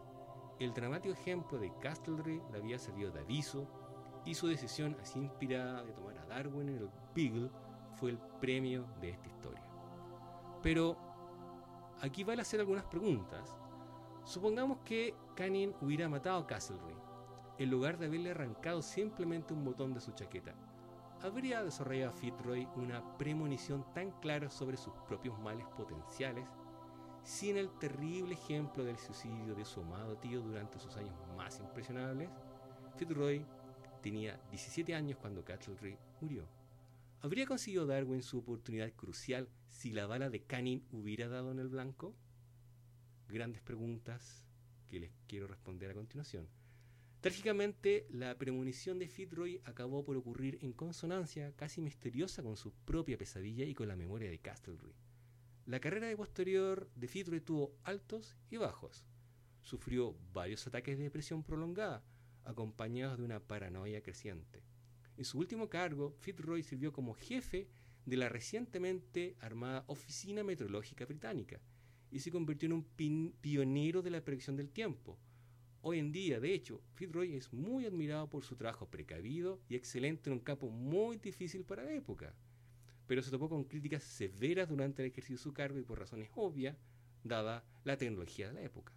El 0.59 0.73
dramático 0.73 1.13
ejemplo 1.13 1.59
de 1.59 1.73
Castlereagh 1.81 2.49
le 2.53 2.57
había 2.57 2.79
servido 2.79 3.11
de 3.11 3.19
aviso 3.19 3.67
y 4.23 4.33
su 4.33 4.47
decisión 4.47 4.95
así 5.01 5.19
inspirada 5.19 5.83
de 5.83 5.91
tomar 5.91 6.17
a 6.19 6.25
Darwin 6.27 6.69
en 6.69 6.77
el 6.77 6.89
Beagle 7.13 7.49
fue 7.95 8.11
el 8.11 8.17
premio 8.39 8.87
de 9.01 9.09
esta 9.09 9.27
historia. 9.27 9.70
Pero 10.61 10.97
aquí 12.01 12.23
vale 12.23 12.41
hacer 12.41 12.59
algunas 12.59 12.85
preguntas. 12.85 13.55
Supongamos 14.23 14.79
que 14.85 15.15
Canning 15.35 15.73
hubiera 15.81 16.07
matado 16.07 16.39
a 16.39 16.47
Castlereagh, 16.47 17.01
en 17.57 17.69
lugar 17.69 17.97
de 17.97 18.05
haberle 18.05 18.31
arrancado 18.31 18.81
simplemente 18.81 19.53
un 19.53 19.63
botón 19.65 19.93
de 19.93 20.01
su 20.01 20.11
chaqueta. 20.11 20.53
¿Habría 21.23 21.63
desarrollado 21.63 22.13
Fitzroy 22.13 22.67
una 22.75 23.17
premonición 23.17 23.85
tan 23.93 24.11
clara 24.21 24.49
sobre 24.49 24.77
sus 24.77 24.93
propios 25.07 25.37
males 25.39 25.67
potenciales 25.77 26.45
sin 27.23 27.57
el 27.57 27.69
terrible 27.77 28.33
ejemplo 28.33 28.83
del 28.83 28.97
suicidio 28.97 29.53
de 29.53 29.63
su 29.63 29.81
amado 29.81 30.17
tío 30.17 30.41
durante 30.41 30.79
sus 30.79 30.95
años 30.97 31.13
más 31.37 31.59
impresionables? 31.59 32.29
Fitzroy 32.95 33.45
tenía 34.01 34.39
17 34.49 34.95
años 34.95 35.17
cuando 35.21 35.43
Castlereagh 35.43 35.99
murió. 36.21 36.60
¿Habría 37.23 37.45
conseguido 37.45 37.85
Darwin 37.85 38.23
su 38.23 38.39
oportunidad 38.39 38.91
crucial 38.93 39.47
si 39.69 39.91
la 39.91 40.07
bala 40.07 40.31
de 40.31 40.41
Canning 40.41 40.83
hubiera 40.91 41.27
dado 41.27 41.51
en 41.51 41.59
el 41.59 41.67
blanco? 41.67 42.15
Grandes 43.29 43.61
preguntas 43.61 44.43
que 44.89 44.99
les 44.99 45.11
quiero 45.27 45.45
responder 45.45 45.91
a 45.91 45.93
continuación. 45.93 46.47
Trágicamente, 47.19 48.07
la 48.09 48.35
premonición 48.39 48.97
de 48.97 49.07
Fitzroy 49.07 49.61
acabó 49.65 50.03
por 50.03 50.17
ocurrir 50.17 50.57
en 50.63 50.73
consonancia 50.73 51.53
casi 51.55 51.79
misteriosa 51.79 52.41
con 52.41 52.57
su 52.57 52.73
propia 52.73 53.19
pesadilla 53.19 53.65
y 53.65 53.75
con 53.75 53.87
la 53.87 53.95
memoria 53.95 54.31
de 54.31 54.39
Castlereagh. 54.39 54.95
La 55.67 55.79
carrera 55.79 56.13
posterior 56.17 56.89
de 56.95 57.07
Fitzroy 57.07 57.41
tuvo 57.41 57.75
altos 57.83 58.35
y 58.49 58.57
bajos. 58.57 59.05
Sufrió 59.61 60.15
varios 60.33 60.65
ataques 60.65 60.97
de 60.97 61.03
depresión 61.03 61.43
prolongada, 61.43 62.03
acompañados 62.45 63.19
de 63.19 63.25
una 63.25 63.39
paranoia 63.39 64.01
creciente. 64.01 64.70
En 65.17 65.25
su 65.25 65.37
último 65.39 65.69
cargo, 65.69 66.15
Fitzroy 66.19 66.63
sirvió 66.63 66.91
como 66.91 67.13
jefe 67.13 67.67
de 68.05 68.17
la 68.17 68.29
recientemente 68.29 69.35
armada 69.39 69.83
Oficina 69.87 70.43
Meteorológica 70.43 71.05
Británica 71.05 71.59
y 72.09 72.19
se 72.19 72.31
convirtió 72.31 72.67
en 72.67 72.73
un 72.73 73.33
pionero 73.41 74.01
de 74.01 74.09
la 74.09 74.23
predicción 74.23 74.55
del 74.55 74.71
tiempo. 74.71 75.17
Hoy 75.81 75.99
en 75.99 76.11
día, 76.11 76.39
de 76.39 76.53
hecho, 76.53 76.81
Fitzroy 76.93 77.35
es 77.35 77.51
muy 77.53 77.85
admirado 77.85 78.29
por 78.29 78.43
su 78.43 78.55
trabajo 78.55 78.89
precavido 78.89 79.61
y 79.67 79.75
excelente 79.75 80.29
en 80.29 80.33
un 80.33 80.39
campo 80.39 80.69
muy 80.69 81.17
difícil 81.17 81.63
para 81.63 81.83
la 81.83 81.93
época, 81.93 82.35
pero 83.07 83.23
se 83.23 83.31
topó 83.31 83.49
con 83.49 83.63
críticas 83.63 84.03
severas 84.03 84.69
durante 84.69 85.01
el 85.01 85.09
ejercicio 85.09 85.37
de 85.37 85.43
su 85.43 85.53
cargo 85.53 85.79
y 85.79 85.83
por 85.83 85.99
razones 85.99 86.29
obvias, 86.35 86.77
dada 87.23 87.65
la 87.83 87.97
tecnología 87.97 88.47
de 88.47 88.53
la 88.53 88.61
época. 88.61 88.93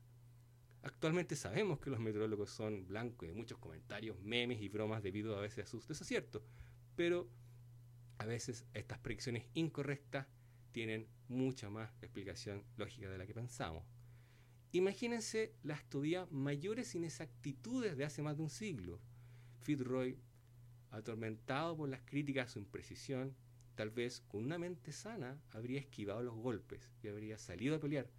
Actualmente 0.84 1.34
sabemos 1.34 1.80
que 1.80 1.88
los 1.88 1.98
meteorólogos 1.98 2.50
son 2.50 2.86
blancos 2.86 3.26
de 3.26 3.34
muchos 3.34 3.56
comentarios, 3.58 4.20
memes 4.20 4.60
y 4.60 4.68
bromas 4.68 5.02
debido 5.02 5.34
a 5.34 5.40
veces 5.40 5.64
a 5.64 5.66
sus 5.66 5.88
desaciertos, 5.88 6.42
pero 6.94 7.26
a 8.18 8.26
veces 8.26 8.66
estas 8.74 8.98
predicciones 8.98 9.46
incorrectas 9.54 10.26
tienen 10.72 11.08
mucha 11.28 11.70
más 11.70 11.90
explicación 12.02 12.62
lógica 12.76 13.08
de 13.08 13.16
la 13.16 13.26
que 13.26 13.32
pensamos. 13.32 13.82
Imagínense 14.72 15.54
las 15.62 15.88
todavía 15.88 16.26
mayores 16.30 16.94
inexactitudes 16.94 17.96
de 17.96 18.04
hace 18.04 18.22
más 18.22 18.36
de 18.36 18.42
un 18.42 18.50
siglo. 18.50 19.00
Fitzroy, 19.62 20.18
atormentado 20.90 21.78
por 21.78 21.88
las 21.88 22.02
críticas 22.02 22.48
a 22.48 22.52
su 22.52 22.58
imprecisión, 22.58 23.34
tal 23.74 23.88
vez 23.88 24.20
con 24.20 24.44
una 24.44 24.58
mente 24.58 24.92
sana 24.92 25.40
habría 25.50 25.80
esquivado 25.80 26.22
los 26.22 26.34
golpes 26.34 26.90
y 27.02 27.08
habría 27.08 27.38
salido 27.38 27.76
a 27.76 27.80
pelear, 27.80 28.10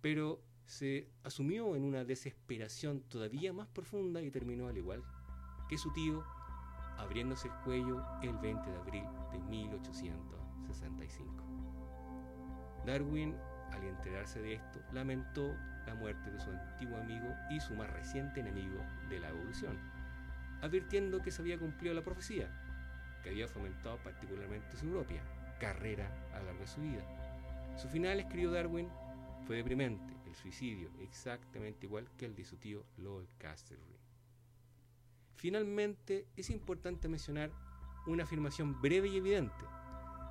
pero 0.00 0.44
se 0.66 1.08
asumió 1.22 1.76
en 1.76 1.84
una 1.84 2.04
desesperación 2.04 3.02
todavía 3.08 3.52
más 3.52 3.68
profunda 3.68 4.20
y 4.22 4.30
terminó 4.30 4.68
al 4.68 4.78
igual 4.78 5.02
que 5.68 5.78
su 5.78 5.92
tío, 5.92 6.24
abriéndose 6.98 7.48
el 7.48 7.54
cuello 7.64 8.04
el 8.22 8.36
20 8.38 8.70
de 8.70 8.76
abril 8.76 9.04
de 9.32 9.38
1865. 9.38 11.44
Darwin, 12.86 13.34
al 13.72 13.84
enterarse 13.84 14.40
de 14.40 14.54
esto, 14.54 14.80
lamentó 14.92 15.54
la 15.86 15.94
muerte 15.94 16.30
de 16.30 16.40
su 16.40 16.50
antiguo 16.50 16.96
amigo 16.98 17.28
y 17.50 17.60
su 17.60 17.74
más 17.74 17.90
reciente 17.90 18.40
enemigo 18.40 18.80
de 19.08 19.20
la 19.20 19.30
evolución, 19.30 19.78
advirtiendo 20.62 21.22
que 21.22 21.30
se 21.30 21.42
había 21.42 21.58
cumplido 21.58 21.94
la 21.94 22.02
profecía, 22.02 22.50
que 23.22 23.30
había 23.30 23.48
fomentado 23.48 23.96
particularmente 23.98 24.76
su 24.76 24.88
propia 24.88 25.22
carrera 25.58 26.10
a 26.34 26.40
lo 26.40 26.46
largo 26.46 26.60
de 26.60 26.66
su 26.66 26.80
vida. 26.80 27.02
Su 27.76 27.88
final, 27.88 28.20
escribió 28.20 28.50
Darwin, 28.50 28.88
fue 29.46 29.56
deprimente 29.56 30.13
suicidio, 30.34 30.90
exactamente 31.00 31.86
igual 31.86 32.08
que 32.16 32.26
el 32.26 32.34
de 32.34 32.44
su 32.44 32.56
tío 32.56 32.84
Lord 32.96 33.28
Castlereagh. 33.38 34.00
Finalmente, 35.34 36.26
es 36.36 36.50
importante 36.50 37.08
mencionar 37.08 37.50
una 38.06 38.24
afirmación 38.24 38.80
breve 38.80 39.08
y 39.08 39.16
evidente. 39.16 39.64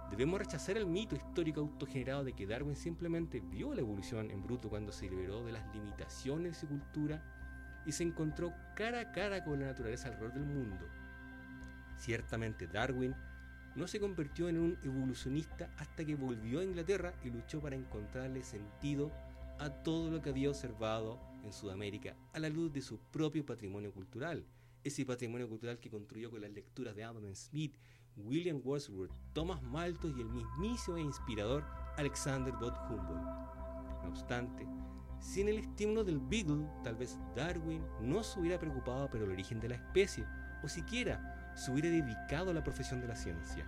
Debemos 0.09 0.39
rechazar 0.39 0.77
el 0.77 0.85
mito 0.85 1.15
histórico 1.15 1.61
autogenerado 1.61 2.23
de 2.23 2.33
que 2.33 2.45
Darwin 2.45 2.75
simplemente 2.75 3.39
vio 3.39 3.73
la 3.73 3.81
evolución 3.81 4.29
en 4.31 4.43
bruto 4.43 4.69
cuando 4.69 4.91
se 4.91 5.09
liberó 5.09 5.43
de 5.43 5.53
las 5.53 5.73
limitaciones 5.73 6.53
de 6.53 6.59
su 6.59 6.67
cultura 6.67 7.81
y 7.85 7.91
se 7.91 8.03
encontró 8.03 8.53
cara 8.75 9.01
a 9.01 9.11
cara 9.11 9.43
con 9.43 9.59
la 9.59 9.67
naturaleza 9.67 10.09
alrededor 10.09 10.33
del 10.33 10.45
mundo. 10.45 10.87
Ciertamente 11.97 12.67
Darwin 12.67 13.15
no 13.75 13.87
se 13.87 13.99
convirtió 13.99 14.49
en 14.49 14.59
un 14.59 14.77
evolucionista 14.83 15.69
hasta 15.77 16.05
que 16.05 16.15
volvió 16.15 16.59
a 16.59 16.63
Inglaterra 16.63 17.13
y 17.23 17.29
luchó 17.29 17.59
para 17.59 17.75
encontrarle 17.75 18.43
sentido 18.43 19.11
a 19.63 19.69
todo 19.82 20.12
lo 20.12 20.21
que 20.21 20.30
había 20.30 20.49
observado 20.49 21.21
en 21.43 21.54
Sudamérica 21.54 22.17
a 22.34 22.39
la 22.39 22.49
luz 22.49 22.73
de 22.73 22.82
su 22.82 22.99
propio 22.99 23.45
patrimonio 23.45 23.93
cultural, 23.93 24.45
ese 24.84 25.06
patrimonio 25.06 25.47
cultural 25.47 25.80
que 25.80 25.89
construyó 25.89 26.30
con 26.30 26.41
las 26.41 26.52
lecturas 26.52 26.93
de 26.95 27.06
Adam 27.06 27.34
Smith, 27.34 27.78
William 28.17 28.60
Wordsworth, 28.62 29.13
Thomas 29.32 29.63
Malthus 29.63 30.13
y 30.17 30.21
el 30.21 30.28
mismísimo 30.28 30.97
e 30.97 31.02
inspirador 31.02 31.63
Alexander 31.97 32.54
von 32.54 32.73
Humboldt. 32.89 34.04
No 34.04 34.10
obstante, 34.10 34.67
sin 35.21 35.47
el 35.47 35.60
estímulo 35.60 36.04
del 36.04 36.19
Beagle, 36.19 36.67
tal 36.84 36.97
vez 36.97 37.17
Darwin 37.34 37.82
no 38.02 38.21
se 38.21 38.41
hubiera 38.41 38.60
preocupado 38.60 39.10
por 39.10 39.21
el 39.21 39.32
origen 39.32 39.62
de 39.62 39.69
la 39.69 39.76
especie, 39.76 40.26
o 40.62 40.67
siquiera 40.67 41.54
se 41.56 41.71
hubiera 41.71 41.89
dedicado 41.89 42.52
a 42.52 42.54
la 42.54 42.63
profesión 42.63 42.99
de 42.99 43.08
la 43.08 43.15
ciencia. 43.15 43.65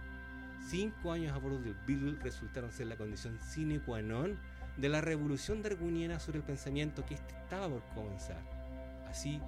Cinco 0.68 1.14
años 1.14 1.32
a 1.32 1.38
bordo 1.38 1.60
del 1.60 1.76
Beagle 1.88 2.20
resultaron 2.22 2.72
ser 2.72 2.88
la 2.88 2.98
condición 2.98 3.40
sine 3.40 3.80
qua 3.80 4.02
non 4.02 4.38
de 4.78 4.90
la 4.90 5.02
revolución 5.02 5.62
darwiniana 5.62 6.20
sobre 6.20 6.40
el 6.40 6.44
pensamiento 6.44 7.06
que 7.06 7.16
éste 7.16 7.34
estaba 7.44 7.70
por 7.70 7.84
comenzar. 7.94 8.42
Así, 9.08 9.40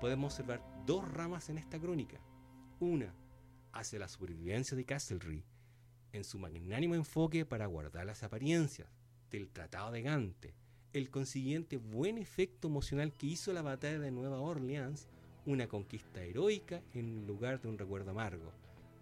podemos 0.00 0.32
observar 0.32 0.62
dos 0.86 1.10
ramas 1.12 1.48
en 1.48 1.58
esta 1.58 1.78
crónica. 1.78 2.18
Una 2.80 3.14
hacia 3.72 3.98
la 3.98 4.08
supervivencia 4.08 4.76
de 4.76 4.84
Castlereagh, 4.84 5.44
en 6.12 6.24
su 6.24 6.38
magnánimo 6.38 6.94
enfoque 6.94 7.44
para 7.44 7.66
guardar 7.66 8.06
las 8.06 8.22
apariencias 8.22 8.88
del 9.30 9.48
Tratado 9.48 9.90
de 9.90 10.02
Gante, 10.02 10.54
el 10.92 11.10
consiguiente 11.10 11.76
buen 11.76 12.18
efecto 12.18 12.68
emocional 12.68 13.12
que 13.12 13.26
hizo 13.26 13.52
la 13.52 13.62
batalla 13.62 13.98
de 13.98 14.12
Nueva 14.12 14.40
Orleans 14.40 15.08
una 15.46 15.66
conquista 15.66 16.22
heroica 16.22 16.82
en 16.94 17.26
lugar 17.26 17.60
de 17.60 17.68
un 17.68 17.78
recuerdo 17.78 18.12
amargo, 18.12 18.52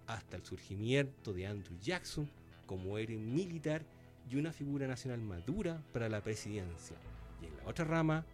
hasta 0.06 0.36
el 0.36 0.44
surgimiento 0.44 1.32
de 1.32 1.46
Andrew 1.46 1.78
Jackson 1.80 2.28
como 2.66 2.98
héroe 2.98 3.18
militar 3.18 3.84
y 4.30 4.36
una 4.36 4.52
figura 4.52 4.86
nacional 4.86 5.20
madura 5.20 5.82
para 5.92 6.08
la 6.08 6.22
presidencia, 6.22 6.96
y 7.40 7.46
en 7.46 7.56
la 7.56 7.66
otra 7.66 7.84
rama, 7.84 8.24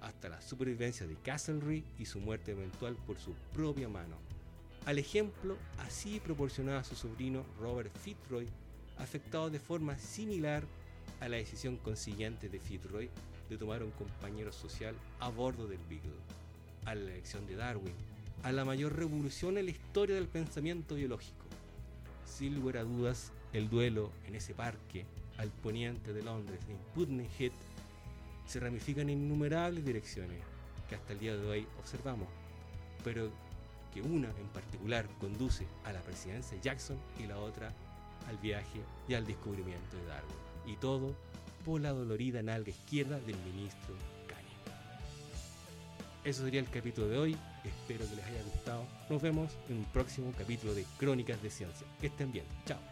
hasta 0.00 0.28
la 0.28 0.40
supervivencia 0.40 1.06
de 1.06 1.14
Castlereagh 1.16 1.84
y 1.98 2.06
su 2.06 2.20
muerte 2.20 2.52
eventual 2.52 2.96
por 3.06 3.18
su 3.18 3.34
propia 3.52 3.88
mano. 3.88 4.16
Al 4.84 4.98
ejemplo, 4.98 5.56
así 5.78 6.18
proporcionaba 6.18 6.80
a 6.80 6.84
su 6.84 6.96
sobrino 6.96 7.44
Robert 7.60 7.96
Fitzroy, 7.98 8.48
afectado 8.98 9.48
de 9.48 9.60
forma 9.60 9.96
similar 9.96 10.64
a 11.20 11.28
la 11.28 11.36
decisión 11.36 11.76
consiguiente 11.76 12.48
de 12.48 12.58
Fitzroy 12.58 13.08
de 13.48 13.56
tomar 13.56 13.82
un 13.82 13.92
compañero 13.92 14.52
social 14.52 14.94
a 15.20 15.28
bordo 15.28 15.68
del 15.68 15.80
Beagle, 15.88 16.10
a 16.84 16.94
la 16.94 17.02
elección 17.02 17.46
de 17.46 17.54
Darwin, 17.54 17.94
a 18.42 18.50
la 18.50 18.64
mayor 18.64 18.96
revolución 18.96 19.56
en 19.56 19.66
la 19.66 19.70
historia 19.70 20.16
del 20.16 20.26
pensamiento 20.26 20.96
biológico. 20.96 21.44
Sin 22.24 22.56
lugar 22.56 22.78
a 22.78 22.82
dudas, 22.82 23.30
el 23.52 23.68
duelo 23.68 24.10
en 24.26 24.34
ese 24.34 24.54
parque 24.54 25.04
al 25.38 25.48
poniente 25.48 26.12
de 26.12 26.22
Londres, 26.22 26.60
en 26.68 26.76
Putney 26.94 27.28
Heath, 27.38 27.52
se 28.46 28.60
ramifica 28.60 29.02
en 29.02 29.10
innumerables 29.10 29.84
direcciones. 29.84 30.38
que 30.88 30.96
hasta 30.96 31.14
el 31.14 31.20
día 31.20 31.34
de 31.34 31.46
hoy 31.46 31.66
observamos, 31.78 32.28
pero 33.02 33.30
que 33.94 34.02
una 34.02 34.28
en 34.28 34.48
particular 34.48 35.06
conduce 35.20 35.66
a 35.84 35.92
la 35.92 36.00
presidencia 36.00 36.54
de 36.54 36.62
Jackson 36.62 36.98
y 37.18 37.26
la 37.26 37.38
otra 37.38 37.72
al 38.28 38.36
viaje 38.38 38.80
y 39.08 39.14
al 39.14 39.26
descubrimiento 39.26 39.96
de 39.96 40.06
Darwin. 40.06 40.36
Y 40.66 40.76
todo 40.76 41.14
por 41.64 41.80
la 41.80 41.92
dolorida 41.92 42.42
nalga 42.42 42.70
izquierda 42.70 43.18
del 43.20 43.36
ministro 43.38 43.94
Kanye. 44.26 44.56
Eso 46.24 46.44
sería 46.44 46.60
el 46.60 46.68
capítulo 46.68 47.08
de 47.08 47.18
hoy. 47.18 47.36
Espero 47.64 48.06
que 48.08 48.16
les 48.16 48.24
haya 48.26 48.42
gustado. 48.42 48.84
Nos 49.08 49.22
vemos 49.22 49.50
en 49.68 49.78
un 49.78 49.84
próximo 49.86 50.32
capítulo 50.36 50.74
de 50.74 50.84
Crónicas 50.98 51.42
de 51.42 51.50
Ciencia. 51.50 51.86
Que 52.00 52.08
estén 52.08 52.32
bien. 52.32 52.44
Chao. 52.66 52.91